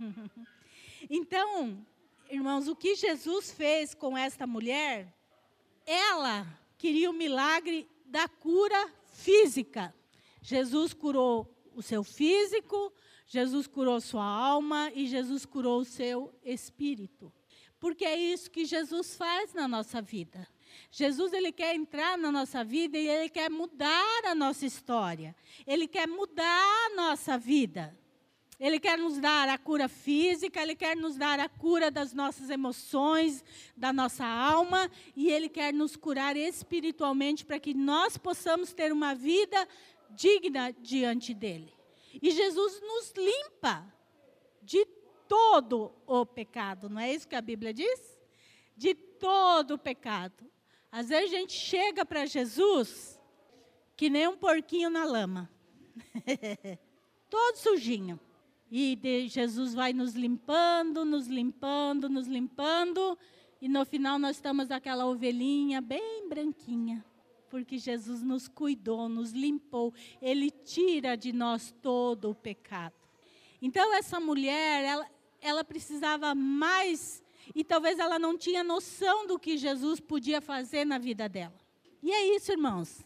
[1.10, 1.86] então,
[2.30, 5.12] irmãos, o que Jesus fez com esta mulher
[5.86, 6.46] ela
[6.78, 9.94] queria o milagre da cura física.
[10.40, 12.92] Jesus curou o seu físico,
[13.26, 17.32] Jesus curou sua alma e Jesus curou o seu espírito.
[17.80, 20.46] Porque é isso que Jesus faz na nossa vida.
[20.90, 25.34] Jesus ele quer entrar na nossa vida e ele quer mudar a nossa história.
[25.66, 27.96] Ele quer mudar a nossa vida.
[28.60, 32.48] Ele quer nos dar a cura física, Ele quer nos dar a cura das nossas
[32.50, 33.44] emoções,
[33.76, 39.14] da nossa alma, e Ele quer nos curar espiritualmente para que nós possamos ter uma
[39.14, 39.66] vida
[40.10, 41.74] digna diante dEle.
[42.20, 43.92] E Jesus nos limpa
[44.62, 44.84] de
[45.26, 48.20] todo o pecado, não é isso que a Bíblia diz?
[48.76, 50.44] De todo o pecado.
[50.90, 53.18] Às vezes a gente chega para Jesus
[53.96, 55.50] que nem um porquinho na lama,
[57.30, 58.20] todo sujinho.
[58.74, 63.18] E Jesus vai nos limpando, nos limpando, nos limpando.
[63.60, 67.04] E no final nós estamos aquela ovelhinha bem branquinha.
[67.50, 69.92] Porque Jesus nos cuidou, nos limpou.
[70.22, 72.94] Ele tira de nós todo o pecado.
[73.60, 75.06] Então essa mulher, ela,
[75.42, 77.22] ela precisava mais.
[77.54, 81.60] E talvez ela não tinha noção do que Jesus podia fazer na vida dela.
[82.02, 83.04] E é isso, irmãos.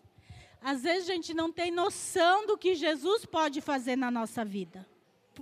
[0.61, 4.87] Às vezes a gente não tem noção do que Jesus pode fazer na nossa vida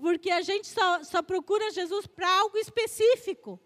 [0.00, 3.60] porque a gente só, só procura Jesus para algo específico.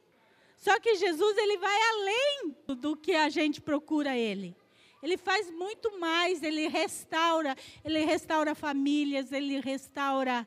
[0.57, 4.57] Só que Jesus ele vai além do que a gente procura ele.
[5.03, 10.47] Ele faz muito mais, ele restaura, ele restaura famílias, ele restaura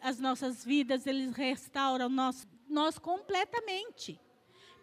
[0.00, 4.20] as nossas vidas, ele restaura o nosso, nós completamente.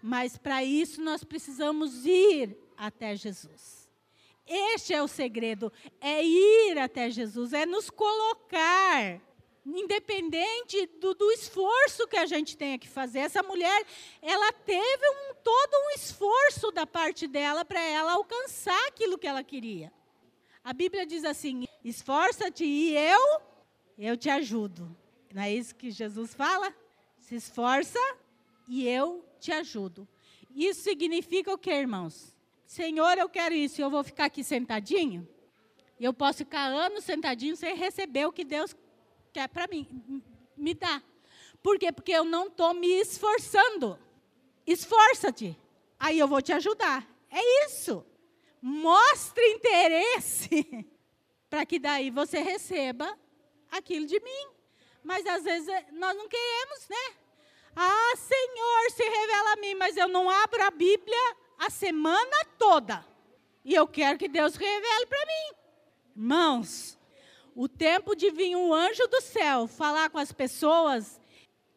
[0.02, 3.88] Mas para isso nós precisamos ir até Jesus.
[4.48, 5.72] Este é o segredo,
[6.02, 9.22] é ir até Jesus, é nos colocar
[9.66, 13.20] independente do, do, esforço que a gente tenha que fazer.
[13.20, 13.86] Essa mulher,
[14.22, 19.44] ela teve um, todo um esforço da parte dela para ela alcançar aquilo que ela
[19.44, 19.92] queria.
[20.64, 23.42] A Bíblia diz assim: esforça-te e eu,
[23.98, 24.96] eu te ajudo.
[25.34, 26.74] Não é isso que Jesus fala?
[27.20, 28.00] Se esforça
[28.68, 30.08] e eu te ajudo.
[30.56, 32.36] Isso significa o que, irmãos?
[32.66, 35.28] Senhor, eu quero isso, eu vou ficar aqui sentadinho?
[36.00, 38.76] Eu posso ficar anos sentadinho sem receber o que Deus
[39.36, 40.24] quer para mim,
[40.56, 41.04] me dá.
[41.62, 41.92] Por quê?
[41.92, 44.00] Porque eu não estou me esforçando.
[44.66, 45.60] Esforça-te,
[46.00, 47.06] aí eu vou te ajudar.
[47.30, 48.06] É isso.
[48.62, 50.88] Mostre interesse
[51.50, 53.20] para que daí você receba
[53.70, 54.48] aquilo de mim.
[55.04, 57.16] Mas às vezes eh, nós não queremos, né?
[57.76, 63.06] Ah, Senhor, se revela a mim, mas eu não abro a Bíblia a semana toda.
[63.66, 65.58] E eu quero que Deus revele para mim.
[66.16, 66.95] Irmãos,
[67.56, 71.22] o tempo de vir um anjo do céu falar com as pessoas,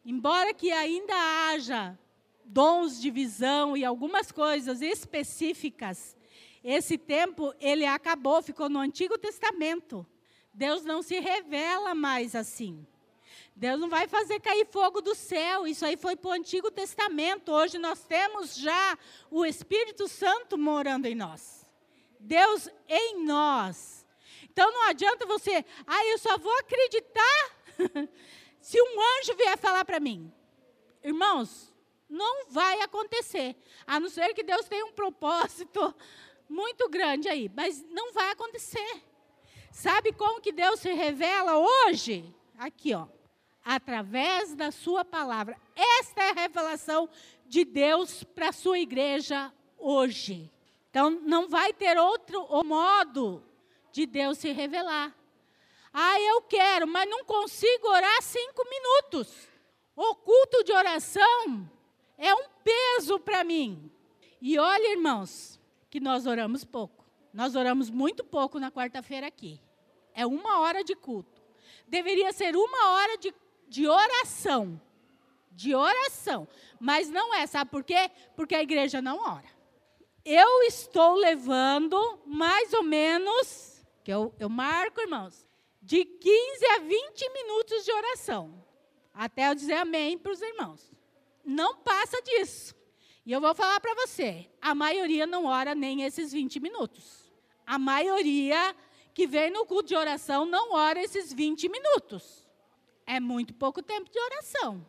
[0.05, 1.97] embora que ainda haja
[2.43, 6.17] dons de visão e algumas coisas específicas,
[6.61, 10.05] esse tempo ele acabou, ficou no Antigo Testamento.
[10.53, 12.85] Deus não se revela mais assim.
[13.55, 15.65] Deus não vai fazer cair fogo do céu.
[15.65, 17.53] Isso aí foi para o Antigo Testamento.
[17.53, 18.97] Hoje nós temos já
[19.31, 21.65] o Espírito Santo morando em nós.
[22.19, 23.98] Deus em nós.
[24.59, 27.55] Então não adianta você, ah, eu só vou acreditar
[28.59, 30.29] se um anjo vier falar para mim.
[31.01, 31.73] Irmãos,
[32.09, 33.55] Não vai acontecer.
[33.87, 35.95] A não ser que Deus tenha um propósito
[36.49, 37.49] muito grande aí.
[37.55, 39.01] Mas não vai acontecer.
[39.71, 42.25] Sabe como que Deus se revela hoje?
[42.57, 43.07] Aqui, ó.
[43.63, 45.55] Através da sua palavra.
[45.73, 47.07] Esta é a revelação
[47.45, 50.51] de Deus para a sua igreja hoje.
[50.89, 53.47] Então, não vai ter outro modo
[53.91, 55.15] de Deus se revelar.
[55.93, 59.47] Ah, eu quero, mas não consigo orar cinco minutos.
[59.95, 61.69] O culto de oração
[62.17, 63.91] é um peso para mim.
[64.41, 65.59] E olha, irmãos,
[65.89, 67.05] que nós oramos pouco.
[67.33, 69.61] Nós oramos muito pouco na quarta-feira aqui.
[70.13, 71.41] É uma hora de culto.
[71.87, 73.33] Deveria ser uma hora de,
[73.67, 74.79] de oração.
[75.51, 76.47] De oração.
[76.79, 78.09] Mas não é, sabe por quê?
[78.35, 79.47] Porque a igreja não ora.
[80.23, 85.45] Eu estou levando mais ou menos, que eu, eu marco, irmãos,
[85.81, 88.63] de 15 a 20 minutos de oração.
[89.13, 90.91] Até eu dizer amém para os irmãos.
[91.43, 92.75] Não passa disso.
[93.25, 97.31] E eu vou falar para você: a maioria não ora nem esses 20 minutos.
[97.65, 98.75] A maioria
[99.13, 102.47] que vem no culto de oração não ora esses 20 minutos.
[103.05, 104.85] É muito pouco tempo de oração.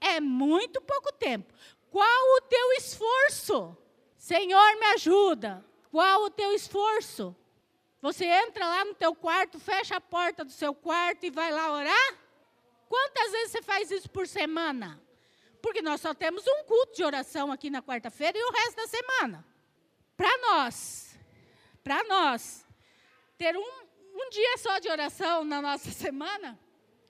[0.00, 1.52] É muito pouco tempo.
[1.90, 3.76] Qual o teu esforço?
[4.16, 5.64] Senhor, me ajuda.
[5.90, 7.34] Qual o teu esforço?
[8.06, 11.72] Você entra lá no teu quarto, fecha a porta do seu quarto e vai lá
[11.72, 12.14] orar?
[12.88, 15.02] Quantas vezes você faz isso por semana?
[15.60, 18.86] Porque nós só temos um culto de oração aqui na quarta-feira e o resto da
[18.86, 19.44] semana.
[20.16, 21.18] Para nós,
[21.82, 22.64] para nós,
[23.36, 23.70] ter um,
[24.14, 26.56] um dia só de oração na nossa semana,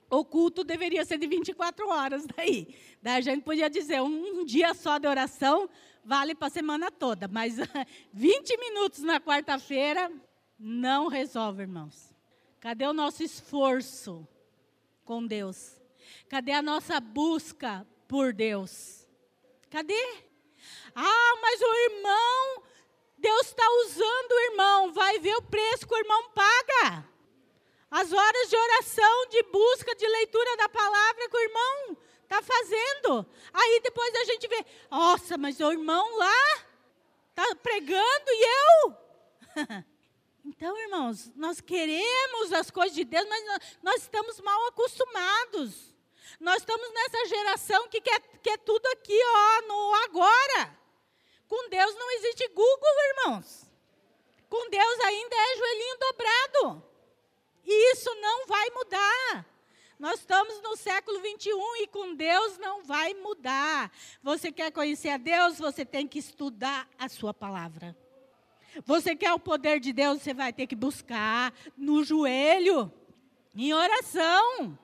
[0.09, 2.75] o culto deveria ser de 24 horas daí.
[3.03, 5.69] Daí a gente podia dizer, um, um dia só de oração
[6.03, 7.57] vale para a semana toda, mas
[8.11, 10.11] 20 minutos na quarta-feira
[10.59, 12.13] não resolve, irmãos.
[12.59, 14.27] Cadê o nosso esforço
[15.05, 15.79] com Deus?
[16.27, 19.07] Cadê a nossa busca por Deus?
[19.69, 20.23] Cadê?
[20.95, 22.63] Ah, mas o irmão,
[23.17, 27.07] Deus está usando o irmão, vai ver o preço que o irmão paga.
[27.89, 33.25] As horas de oração, de busca, de leitura da palavra que o irmão está fazendo.
[33.53, 36.65] Aí depois a gente vê, nossa, mas o irmão lá
[37.29, 38.97] está pregando e eu.
[40.47, 43.43] Então, irmãos, nós queremos as coisas de Deus, mas
[43.83, 45.93] nós, estamos mal acostumados.
[46.39, 50.79] Nós estamos nessa geração que quer, quer tudo aqui, ó, no agora.
[51.49, 53.65] Com Deus não existe Google, irmãos.
[54.49, 56.83] Com Deus ainda é joelhinho dobrado.
[57.65, 59.45] E isso não vai mudar.
[59.99, 63.91] Nós estamos no século 21 e com Deus não vai mudar.
[64.23, 67.93] Você quer conhecer a Deus, você tem que estudar a sua palavra.
[68.85, 72.91] Você quer o poder de Deus, você vai ter que buscar no joelho,
[73.55, 74.77] em oração.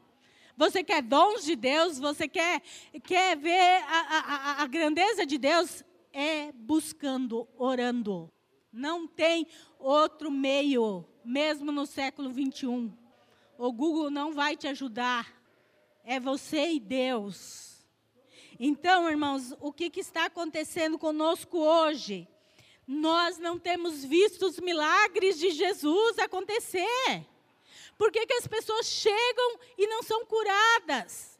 [0.56, 2.62] Você quer dons de Deus, você quer,
[3.04, 8.32] quer ver a, a, a grandeza de Deus, é buscando, orando.
[8.72, 9.48] Não tem
[9.80, 12.96] outro meio, mesmo no século 21.
[13.58, 15.32] O Google não vai te ajudar.
[16.04, 17.86] É você e Deus.
[18.60, 22.28] Então, irmãos, o que, que está acontecendo conosco hoje?
[22.88, 27.26] Nós não temos visto os milagres de Jesus acontecer.
[27.98, 31.40] Por que, que as pessoas chegam e não são curadas?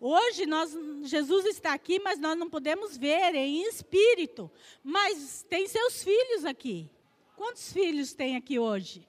[0.00, 4.50] Hoje nós, Jesus está aqui, mas nós não podemos ver em espírito.
[4.82, 6.90] Mas tem seus filhos aqui.
[7.36, 9.06] Quantos filhos tem aqui hoje?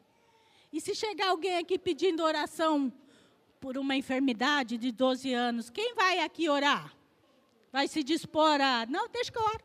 [0.71, 2.91] E se chegar alguém aqui pedindo oração
[3.59, 6.95] por uma enfermidade de 12 anos, quem vai aqui orar?
[7.71, 8.85] Vai se dispor a.
[8.85, 9.63] Não, deixa que eu oro.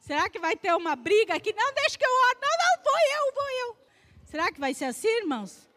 [0.00, 1.52] Será que vai ter uma briga aqui?
[1.52, 2.38] Não, deixa que eu oro.
[2.40, 3.76] Não, não, vou eu, vou eu.
[4.24, 5.68] Será que vai ser assim, irmãos?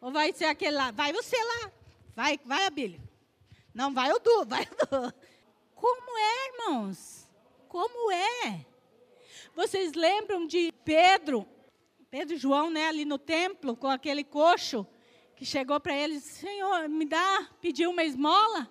[0.00, 0.90] Ou vai ser aquele lá?
[0.90, 1.72] Vai você lá.
[2.14, 3.00] Vai, vai, Abílio.
[3.74, 5.14] Não, vai o Du, vai o Du.
[5.74, 7.26] Como é, irmãos?
[7.68, 8.66] Como é?
[9.54, 11.46] Vocês lembram de Pedro,
[12.10, 14.86] Pedro e João, né, ali no templo, com aquele coxo,
[15.36, 18.68] que chegou para eles, Senhor, me dá, pediu uma esmola?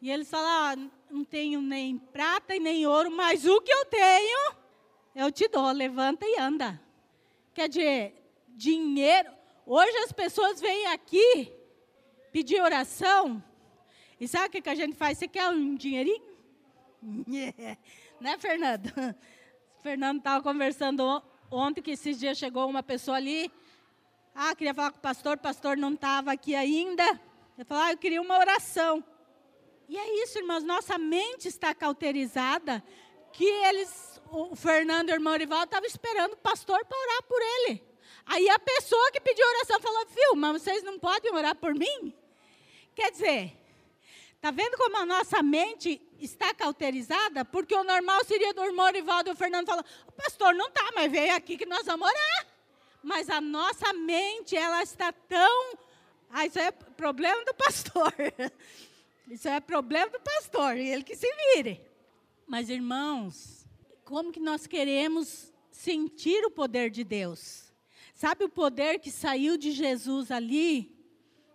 [0.00, 4.54] E eles falaram, não tenho nem prata e nem ouro, mas o que eu tenho,
[5.14, 5.70] eu te dou.
[5.72, 6.80] Levanta e anda.
[7.52, 8.14] Quer dizer,
[8.48, 9.30] dinheiro.
[9.66, 11.52] Hoje as pessoas vêm aqui
[12.32, 13.42] pedir oração.
[14.20, 15.18] E sabe o que, a gente faz?
[15.18, 16.22] Você quer um dinheirinho?
[17.28, 17.78] Yeah.
[18.20, 18.92] Né, Fernando?
[19.80, 23.48] Fernando estava conversando ontem que esses dias chegou uma pessoa ali.
[24.34, 27.04] Ah, queria falar com o pastor, o pastor não estava aqui ainda.
[27.56, 29.04] Eu falei, ah, eu queria uma oração.
[29.88, 32.84] E é isso, irmãos, nossa mente está cauterizada
[33.32, 37.40] que eles, o Fernando e o irmão Rival estavam esperando o pastor para orar por
[37.40, 37.82] ele.
[38.26, 42.14] Aí a pessoa que pediu oração falou, viu, mas vocês não podem orar por mim?
[42.94, 43.58] Quer dizer,
[44.40, 47.44] Tá vendo como a nossa mente está cauterizada?
[47.44, 50.90] Porque o normal seria do irmão Rivaldo e o Fernando falar, o pastor não tá,
[50.94, 52.46] mas veio aqui que nós vamos orar.
[53.02, 55.78] Mas a nossa mente, ela está tão...
[56.30, 58.12] Ah, isso é problema do pastor.
[59.30, 61.82] Isso é problema do pastor, ele que se vire.
[62.46, 63.66] Mas, irmãos,
[64.04, 67.70] como que nós queremos sentir o poder de Deus?
[68.14, 70.96] Sabe o poder que saiu de Jesus ali,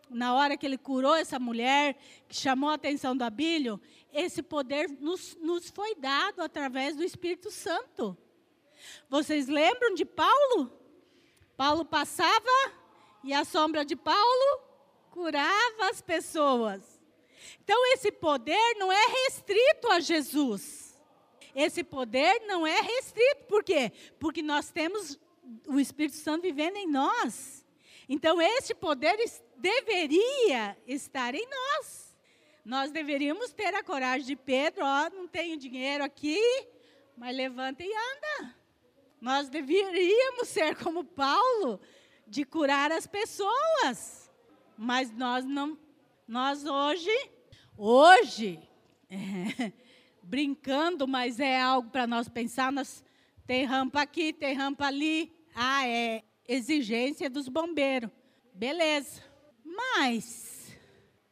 [0.08, 1.98] na hora que ele curou essa mulher,
[2.28, 3.82] que chamou a atenção do Abílio?
[4.14, 8.16] Esse poder nos, nos foi dado através do Espírito Santo.
[9.10, 10.72] Vocês lembram de Paulo?
[11.58, 12.72] Paulo passava
[13.24, 14.62] e a sombra de Paulo
[15.10, 16.93] curava as pessoas.
[17.64, 21.00] Então, esse poder não é restrito a Jesus.
[21.56, 23.44] Esse poder não é restrito.
[23.48, 23.92] Por quê?
[24.20, 25.20] Porque nós temos
[25.68, 27.66] o Espírito Santo vivendo em nós.
[28.08, 29.18] Então, esse poder
[29.58, 32.16] deveria estar em nós.
[32.66, 36.40] Nós deveríamos ter a coragem de Pedro, ó, não tenho dinheiro aqui,
[37.18, 38.56] mas levanta e anda.
[39.20, 41.80] Nós deveríamos ser como Paulo,
[42.26, 44.32] de curar as pessoas.
[44.78, 45.78] Mas nós não,
[46.28, 47.12] nós hoje
[47.76, 48.60] Hoje,
[49.10, 49.72] é,
[50.22, 52.72] brincando, mas é algo para nós pensar.
[52.72, 53.04] Nós,
[53.48, 55.34] tem rampa aqui, tem rampa ali.
[55.56, 58.12] Ah, é exigência dos bombeiros.
[58.54, 59.24] Beleza.
[59.66, 60.78] Mas,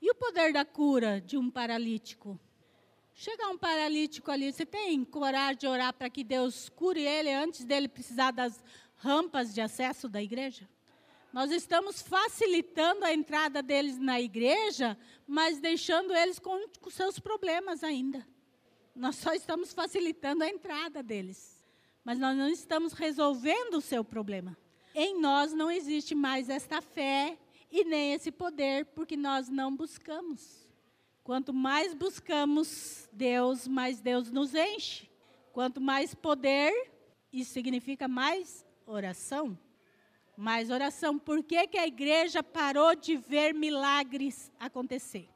[0.02, 2.40] e o poder da cura de um paralítico?
[3.14, 7.64] Chegar um paralítico ali, você tem coragem de orar para que Deus cure ele antes
[7.64, 8.64] dele precisar das
[8.96, 10.68] rampas de acesso da igreja?
[11.34, 17.84] Nós estamos facilitando a entrada deles na igreja, mas deixando eles com, com seus problemas
[17.84, 18.28] ainda.
[18.94, 21.64] Nós só estamos facilitando a entrada deles,
[22.04, 24.58] mas nós não estamos resolvendo o seu problema.
[24.94, 27.38] Em nós não existe mais esta fé
[27.72, 30.68] e nem esse poder, porque nós não buscamos.
[31.24, 35.10] Quanto mais buscamos Deus, mais Deus nos enche.
[35.54, 36.92] Quanto mais poder,
[37.32, 39.58] isso significa mais oração.
[40.42, 41.20] Mais oração.
[41.20, 45.30] Por que, que a igreja parou de ver milagres acontecer?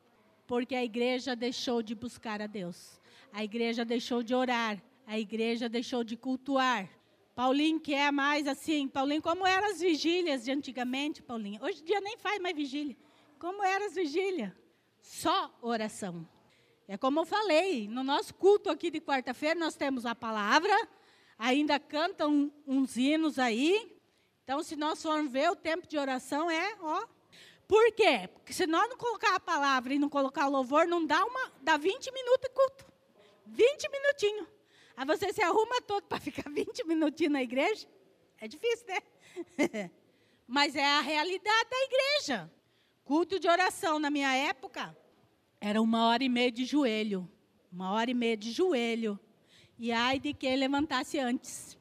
[0.48, 3.00] Porque a igreja deixou de buscar a Deus.
[3.32, 4.82] A igreja deixou de orar.
[5.06, 6.90] A igreja deixou de cultuar.
[7.36, 11.64] Paulinho que é mais assim, Paulinho, como eram as vigílias de antigamente, Paulinho?
[11.64, 12.98] Hoje em dia nem faz mais vigília.
[13.38, 14.52] Como eram as vigílias?
[15.04, 16.28] Só oração.
[16.88, 20.76] É como eu falei, no nosso culto aqui de quarta-feira nós temos a palavra,
[21.38, 23.95] ainda cantam uns hinos aí,
[24.46, 27.08] então, se nós formos ver, o tempo de oração é, ó.
[27.68, 28.30] Por quê?
[28.32, 31.52] Porque se nós não colocar a palavra e não colocar o louvor, não dá uma,
[31.64, 32.86] dá 20 minutos de culto.
[33.48, 34.48] 20 minutinhos.
[34.96, 37.88] Aí você se arruma todo para ficar 20 minutinhos na igreja.
[38.40, 39.90] É difícil, né?
[40.48, 42.52] Mas é a realidade da igreja.
[43.04, 44.96] Culto de oração na minha época
[45.60, 47.28] era uma hora e meia de joelho.
[47.72, 49.20] Uma hora e meia de joelho.
[49.80, 51.76] E ai de quem levantasse antes.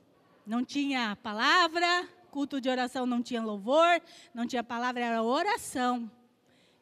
[0.47, 4.03] Não tinha palavra, culto de oração não tinha louvor,
[4.35, 6.11] não tinha palavra, era oração.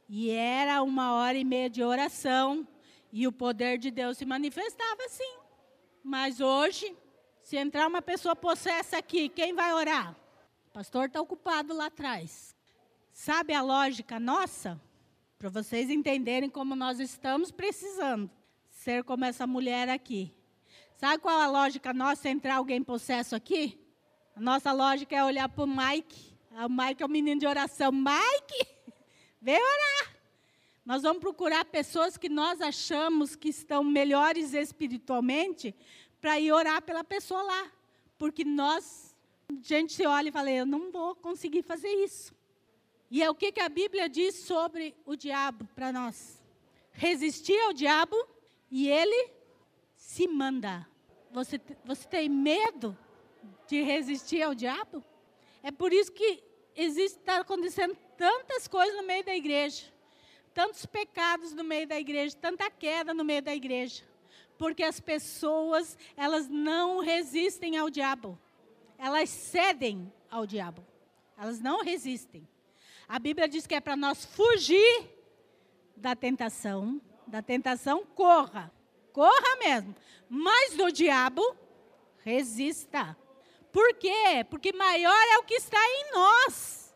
[0.09, 2.67] E era uma hora e meia de oração.
[3.13, 5.37] E o poder de Deus se manifestava assim.
[6.03, 6.97] Mas hoje,
[7.43, 10.17] se entrar uma pessoa possessa aqui, quem vai orar?
[10.69, 12.57] O pastor está ocupado lá atrás.
[13.13, 14.81] Sabe a lógica nossa?
[15.39, 18.31] Para vocês entenderem como nós estamos precisando
[18.71, 20.35] ser como essa mulher aqui.
[20.97, 23.82] Sabe qual a lógica nossa entrar alguém possesso aqui?
[24.35, 26.33] A nossa lógica é olhar para o Mike.
[26.65, 27.93] O Mike é o menino de oração.
[27.93, 28.67] Mike,
[29.41, 30.17] vem orar.
[30.85, 35.75] Nós vamos procurar pessoas que nós achamos que estão melhores espiritualmente
[36.21, 37.71] para ir orar pela pessoa lá.
[38.19, 39.15] Porque nós,
[39.51, 42.35] a gente se olha e fala, eu não vou conseguir fazer isso.
[43.11, 46.43] E é o que, que a Bíblia diz sobre o diabo para nós.
[46.93, 48.17] Resistir ao diabo
[48.71, 49.31] e ele
[49.95, 50.89] se manda.
[51.31, 52.97] Você, você tem medo
[53.67, 55.05] de resistir ao diabo?
[55.63, 56.43] É por isso que
[56.77, 59.85] está acontecendo tantas coisas no meio da igreja,
[60.55, 64.05] tantos pecados no meio da igreja, tanta queda no meio da igreja,
[64.59, 68.39] porque as pessoas elas não resistem ao diabo,
[68.99, 70.85] elas cedem ao diabo,
[71.37, 72.47] elas não resistem.
[73.09, 75.11] A Bíblia diz que é para nós fugir
[75.97, 78.73] da tentação, da tentação corra,
[79.13, 79.95] corra mesmo,
[80.29, 81.57] mas do diabo
[82.25, 83.17] resista.
[83.73, 84.45] Por quê?
[84.51, 86.95] Porque maior é o que está em nós.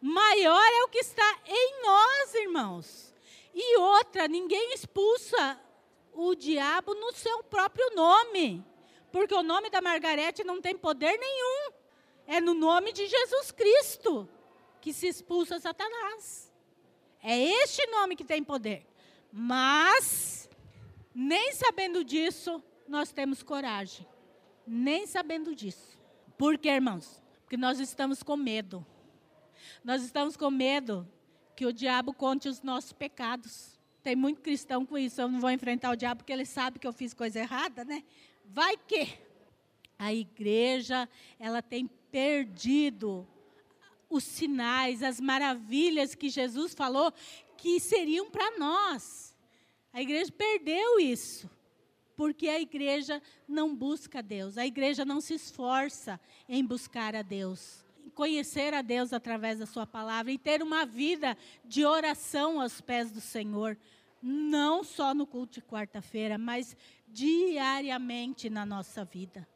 [0.00, 3.14] Maior é o que está em nós, irmãos.
[3.54, 5.60] E outra, ninguém expulsa
[6.12, 8.64] o diabo no seu próprio nome.
[9.10, 11.72] Porque o nome da Margarete não tem poder nenhum.
[12.26, 14.28] É no nome de Jesus Cristo
[14.80, 16.52] que se expulsa Satanás.
[17.22, 18.86] É este nome que tem poder.
[19.32, 20.48] Mas,
[21.14, 24.06] nem sabendo disso, nós temos coragem.
[24.66, 25.99] Nem sabendo disso.
[26.40, 27.22] Por quê, irmãos?
[27.42, 28.86] Porque nós estamos com medo.
[29.84, 31.06] Nós estamos com medo
[31.54, 33.78] que o diabo conte os nossos pecados.
[34.02, 35.20] Tem muito cristão com isso.
[35.20, 38.02] Eu não vou enfrentar o diabo porque ele sabe que eu fiz coisa errada, né?
[38.42, 39.18] Vai que
[39.98, 41.06] a igreja
[41.38, 43.28] ela tem perdido
[44.08, 47.12] os sinais, as maravilhas que Jesus falou
[47.58, 49.36] que seriam para nós.
[49.92, 51.50] A igreja perdeu isso,
[52.20, 57.82] porque a igreja não busca Deus, a igreja não se esforça em buscar a Deus,
[58.14, 63.10] conhecer a Deus através da Sua palavra e ter uma vida de oração aos pés
[63.10, 63.74] do Senhor,
[64.20, 66.76] não só no culto de quarta-feira, mas
[67.08, 69.48] diariamente na nossa vida.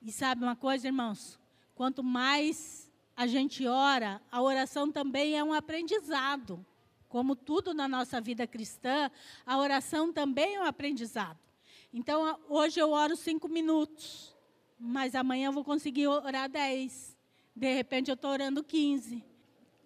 [0.00, 1.38] E sabe uma coisa, irmãos?
[1.74, 6.64] Quanto mais a gente ora, a oração também é um aprendizado.
[7.06, 9.10] Como tudo na nossa vida cristã,
[9.44, 11.51] a oração também é um aprendizado.
[11.92, 14.34] Então, hoje eu oro cinco minutos,
[14.78, 17.16] mas amanhã eu vou conseguir orar dez.
[17.54, 19.22] De repente, eu estou orando quinze.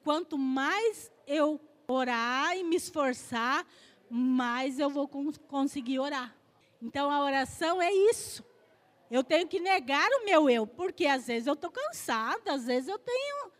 [0.05, 3.67] Quanto mais eu orar e me esforçar,
[4.09, 5.09] mais eu vou
[5.49, 6.33] conseguir orar.
[6.81, 8.45] Então, a oração é isso.
[9.11, 12.89] Eu tenho que negar o meu eu, porque às vezes eu estou cansada, às vezes
[12.89, 13.53] eu tenho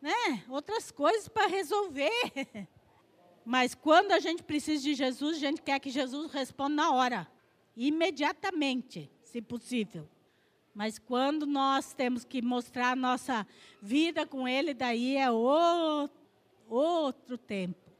[0.00, 2.10] né, outras coisas para resolver.
[3.44, 7.28] Mas quando a gente precisa de Jesus, a gente quer que Jesus responda na hora,
[7.76, 10.08] imediatamente, se possível.
[10.74, 13.46] Mas quando nós temos que mostrar a nossa
[13.80, 16.20] vida com Ele, daí é outro,
[16.68, 17.92] outro tempo.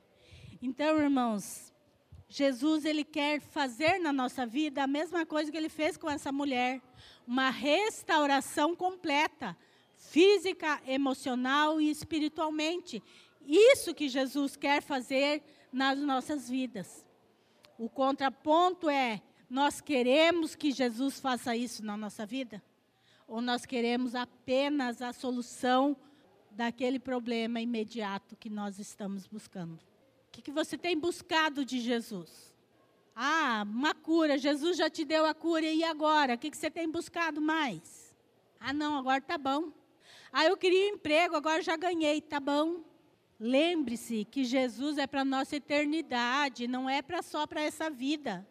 [0.60, 1.72] Então, irmãos,
[2.28, 6.32] Jesus ele quer fazer na nossa vida a mesma coisa que ele fez com essa
[6.32, 6.82] mulher,
[7.26, 9.56] uma restauração completa,
[9.94, 13.02] física, emocional e espiritualmente.
[13.46, 17.06] Isso que Jesus quer fazer nas nossas vidas.
[17.78, 22.62] O contraponto é: nós queremos que Jesus faça isso na nossa vida?
[23.26, 25.96] Ou nós queremos apenas a solução
[26.50, 29.74] daquele problema imediato que nós estamos buscando?
[29.74, 32.54] O que, que você tem buscado de Jesus?
[33.14, 36.34] Ah, uma cura, Jesus já te deu a cura, e agora?
[36.34, 38.14] O que, que você tem buscado mais?
[38.58, 39.72] Ah, não, agora tá bom.
[40.32, 42.82] Ah, eu queria um emprego, agora já ganhei, tá bom.
[43.38, 48.46] Lembre-se que Jesus é para a nossa eternidade, não é para só para essa vida.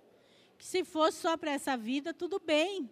[0.64, 2.90] Que se fosse só para essa vida, tudo bem.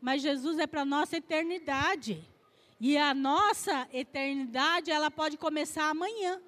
[0.00, 2.24] Mas Jesus é para a nossa eternidade.
[2.80, 6.40] E a nossa eternidade, ela pode começar amanhã.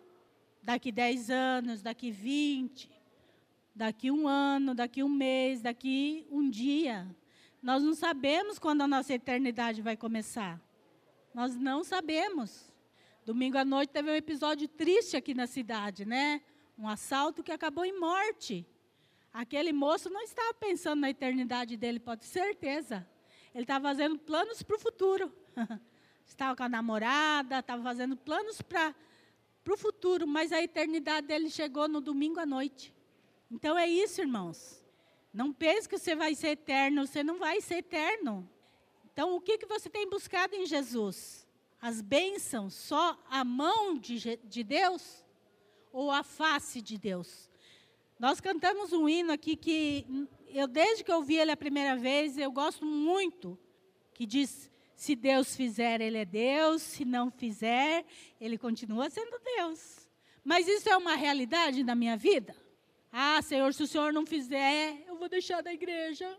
[0.62, 2.88] Daqui 10 anos, daqui 20,
[3.74, 7.12] daqui um ano, daqui um mês, daqui um dia.
[7.60, 10.60] Nós não sabemos quando a nossa eternidade vai começar.
[11.34, 12.72] Nós não sabemos.
[13.26, 16.40] Domingo à noite teve um episódio triste aqui na cidade, né?
[16.78, 18.64] Um assalto que acabou em morte.
[19.32, 23.08] Aquele moço não estava pensando na eternidade dele, pode certeza.
[23.54, 25.32] Ele estava fazendo planos para o futuro.
[26.26, 28.94] estava com a namorada, estava fazendo planos para
[29.68, 32.92] o futuro, mas a eternidade dele chegou no domingo à noite.
[33.50, 34.82] Então é isso, irmãos.
[35.32, 38.48] Não pense que você vai ser eterno, você não vai ser eterno.
[39.12, 41.46] Então, o que, que você tem buscado em Jesus?
[41.80, 45.24] As bênçãos, só a mão de, de Deus?
[45.90, 47.50] Ou a face de Deus?
[48.22, 50.06] Nós cantamos um hino aqui que,
[50.48, 53.58] eu desde que eu vi ele a primeira vez, eu gosto muito,
[54.14, 58.04] que diz, se Deus fizer, Ele é Deus, se não fizer,
[58.40, 60.08] Ele continua sendo Deus.
[60.44, 62.54] Mas isso é uma realidade na minha vida?
[63.10, 66.38] Ah, Senhor, se o Senhor não fizer, eu vou deixar da igreja.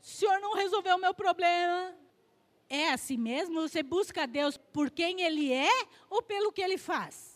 [0.00, 1.92] Se o Senhor não resolver o meu problema.
[2.70, 3.62] É assim mesmo?
[3.62, 7.35] Você busca Deus por quem Ele é ou pelo que Ele faz?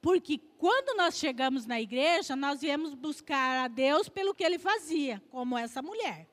[0.00, 5.22] Porque quando nós chegamos na igreja, nós viemos buscar a Deus pelo que Ele fazia,
[5.30, 6.28] como essa mulher.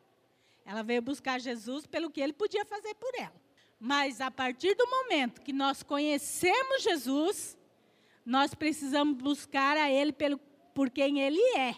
[0.65, 3.35] Ela veio buscar Jesus pelo que Ele podia fazer por ela.
[3.79, 7.57] Mas a partir do momento que nós conhecemos Jesus,
[8.25, 10.39] nós precisamos buscar a Ele pelo
[10.75, 11.73] por quem ele é.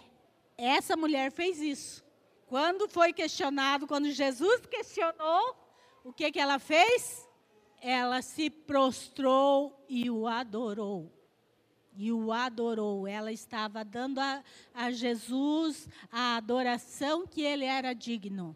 [0.58, 2.04] Essa mulher fez isso.
[2.48, 5.56] Quando foi questionado, quando Jesus questionou,
[6.04, 7.30] o que, que ela fez?
[7.80, 11.14] Ela se prostrou e o adorou.
[11.98, 13.08] E o adorou.
[13.08, 18.56] Ela estava dando a, a Jesus a adoração que ele era digno.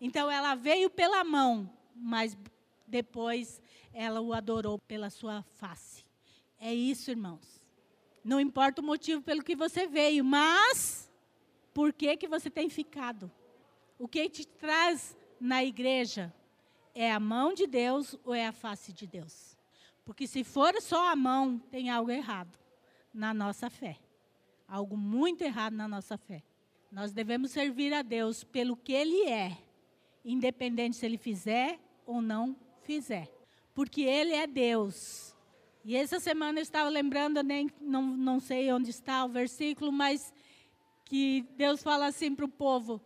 [0.00, 2.38] Então ela veio pela mão, mas
[2.86, 3.60] depois
[3.92, 6.04] ela o adorou pela sua face.
[6.60, 7.60] É isso, irmãos.
[8.22, 11.10] Não importa o motivo pelo que você veio, mas
[11.74, 13.30] por que, que você tem ficado?
[13.98, 16.32] O que te traz na igreja
[16.94, 19.56] é a mão de Deus ou é a face de Deus?
[20.04, 22.56] Porque se for só a mão, tem algo errado
[23.16, 23.96] na nossa fé.
[24.68, 26.42] algo muito errado na nossa fé.
[26.90, 29.56] Nós devemos servir a Deus pelo que Ele é,
[30.24, 33.28] independente se Ele fizer ou não fizer.
[33.74, 35.34] Porque Ele é Deus.
[35.84, 40.32] E essa semana eu estava lembrando, nem, não, não sei onde está o versículo, mas
[41.04, 43.00] que Deus fala assim para o povo: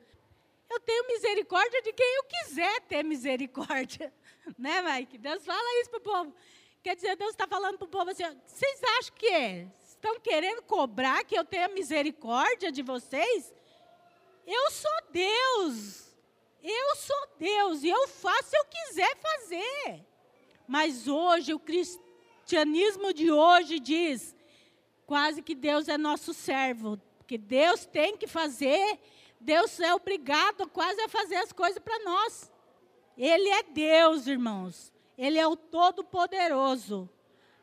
[0.68, 4.12] Eu tenho misericórdia de quem eu quiser ter misericórdia.
[4.58, 5.18] Né, Mike?
[5.18, 6.34] Deus fala isso para o povo.
[6.82, 9.68] Quer dizer, Deus está falando para o povo assim: vocês acham que
[10.00, 13.52] estão querendo cobrar que eu tenha misericórdia de vocês?
[14.46, 16.16] Eu sou Deus.
[16.62, 20.06] Eu sou Deus e eu faço se eu quiser fazer.
[20.66, 24.34] Mas hoje, o cristianismo de hoje diz
[25.06, 28.98] quase que Deus é nosso servo, porque Deus tem que fazer,
[29.40, 32.50] Deus é obrigado quase a fazer as coisas para nós.
[33.18, 34.92] Ele é Deus, irmãos.
[35.18, 37.08] Ele é o Todo-Poderoso.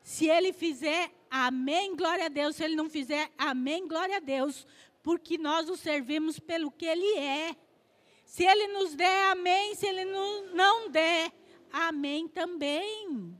[0.07, 2.55] Se ele fizer, amém, glória a Deus.
[2.55, 4.65] Se ele não fizer, amém, glória a Deus.
[5.03, 7.53] Porque nós o servimos pelo que ele é.
[8.23, 9.75] Se ele nos der, amém.
[9.75, 11.29] Se ele não der,
[11.73, 13.37] amém também.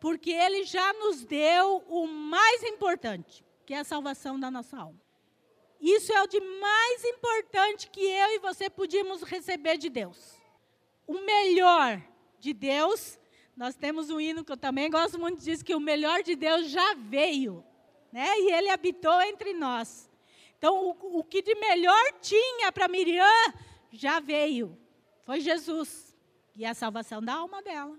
[0.00, 4.98] Porque ele já nos deu o mais importante, que é a salvação da nossa alma.
[5.78, 10.40] Isso é o de mais importante que eu e você podíamos receber de Deus.
[11.06, 12.02] O melhor
[12.38, 13.18] de Deus
[13.58, 16.70] nós temos um hino que eu também gosto muito disso, que o melhor de Deus
[16.70, 17.64] já veio,
[18.12, 18.38] né?
[18.38, 20.08] E ele habitou entre nós.
[20.56, 23.24] Então, o, o que de melhor tinha para Miriam
[23.90, 24.78] já veio.
[25.24, 26.16] Foi Jesus
[26.54, 27.98] e a salvação da alma dela.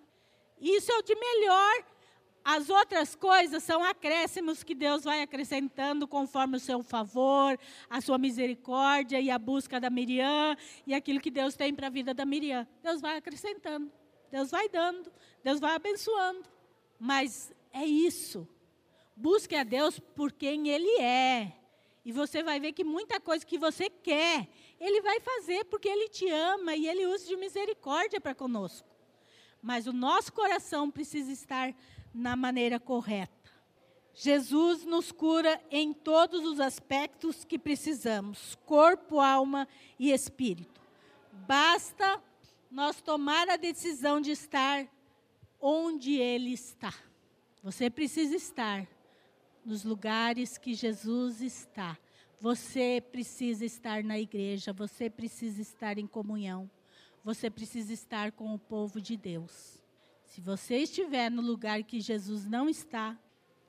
[0.62, 1.84] Isso é o de melhor.
[2.42, 8.18] As outras coisas são acréscimos que Deus vai acrescentando conforme o seu favor, a sua
[8.18, 10.56] misericórdia e a busca da Miriam
[10.88, 12.66] e aquilo que Deus tem para a vida da Miriam.
[12.82, 13.92] Deus vai acrescentando.
[14.32, 15.12] Deus vai dando,
[15.44, 16.48] Deus vai abençoando.
[17.00, 18.48] Mas é isso.
[19.16, 21.54] Busque a Deus por quem Ele é.
[22.06, 24.48] E você vai ver que muita coisa que você quer,
[24.80, 28.88] Ele vai fazer porque Ele te ama e Ele usa de misericórdia para conosco.
[29.62, 31.74] Mas o nosso coração precisa estar
[32.14, 33.38] na maneira correta.
[34.14, 39.68] Jesus nos cura em todos os aspectos que precisamos: corpo, alma
[39.98, 40.82] e espírito.
[41.32, 42.22] Basta
[42.70, 44.88] nós tomar a decisão de estar
[45.60, 46.94] onde Ele está.
[47.62, 48.88] Você precisa estar
[49.66, 51.98] nos lugares que Jesus está.
[52.40, 56.70] Você precisa estar na igreja, você precisa estar em comunhão,
[57.24, 59.84] você precisa estar com o povo de Deus.
[60.24, 63.18] Se você estiver no lugar que Jesus não está,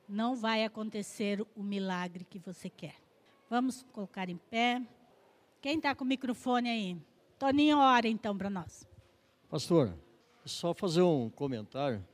[0.09, 2.95] não vai acontecer o milagre que você quer.
[3.49, 4.81] Vamos colocar em pé.
[5.61, 6.97] Quem está com o microfone aí?
[7.39, 8.87] Toninho, ora então para nós.
[9.49, 9.99] Pastor,
[10.45, 12.05] só fazer um comentário.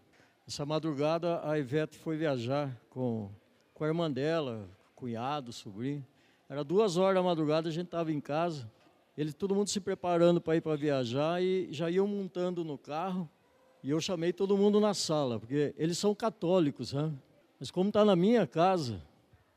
[0.47, 3.31] Essa madrugada a Ivete foi viajar com,
[3.75, 6.07] com a irmã dela, cunhado, sobrinho.
[6.49, 8.71] Era duas horas da madrugada, a gente estava em casa.
[9.17, 13.29] Ele, todo mundo se preparando para ir para viajar e já iam montando no carro.
[13.83, 17.13] E eu chamei todo mundo na sala, porque eles são católicos, né?
[17.59, 19.03] Mas como está na minha casa,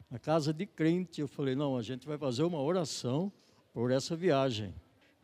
[0.10, 3.32] na casa de crente, eu falei, não, a gente vai fazer uma oração
[3.74, 4.74] por essa viagem.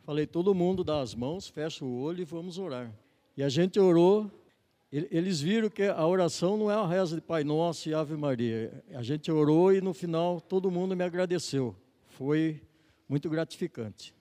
[0.04, 2.92] Falei, todo mundo dá as mãos, fecha o olho e vamos orar.
[3.36, 4.30] E a gente orou,
[4.90, 8.82] eles viram que a oração não é uma reza de Pai Nosso e Ave Maria.
[8.94, 11.76] A gente orou e no final todo mundo me agradeceu.
[12.06, 12.62] Foi
[13.06, 14.14] muito gratificante.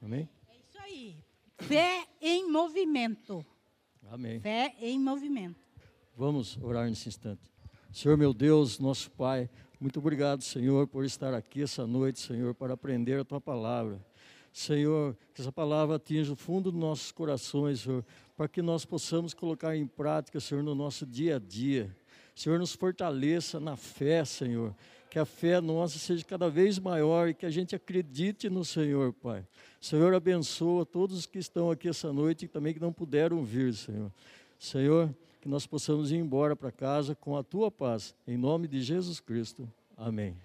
[0.00, 0.28] Amém?
[0.48, 1.16] É isso aí.
[1.58, 3.44] Fé em movimento.
[4.10, 4.40] Amém.
[4.40, 5.60] Fé em movimento.
[6.16, 7.52] Vamos orar nesse instante.
[7.92, 12.72] Senhor meu Deus, nosso Pai, muito obrigado, Senhor, por estar aqui essa noite, Senhor, para
[12.72, 14.00] aprender a tua palavra.
[14.54, 18.04] Senhor, que essa palavra atinja o fundo dos nossos corações, Senhor,
[18.36, 21.94] para que nós possamos colocar em prática, Senhor, no nosso dia a dia.
[22.36, 24.72] Senhor, nos fortaleça na fé, Senhor.
[25.10, 29.12] Que a fé nossa seja cada vez maior e que a gente acredite no Senhor,
[29.12, 29.44] Pai.
[29.80, 33.74] Senhor, abençoa todos os que estão aqui essa noite e também que não puderam vir,
[33.74, 34.12] Senhor.
[34.56, 38.14] Senhor, que nós possamos ir embora para casa com a tua paz.
[38.24, 39.68] Em nome de Jesus Cristo.
[39.96, 40.36] Amém.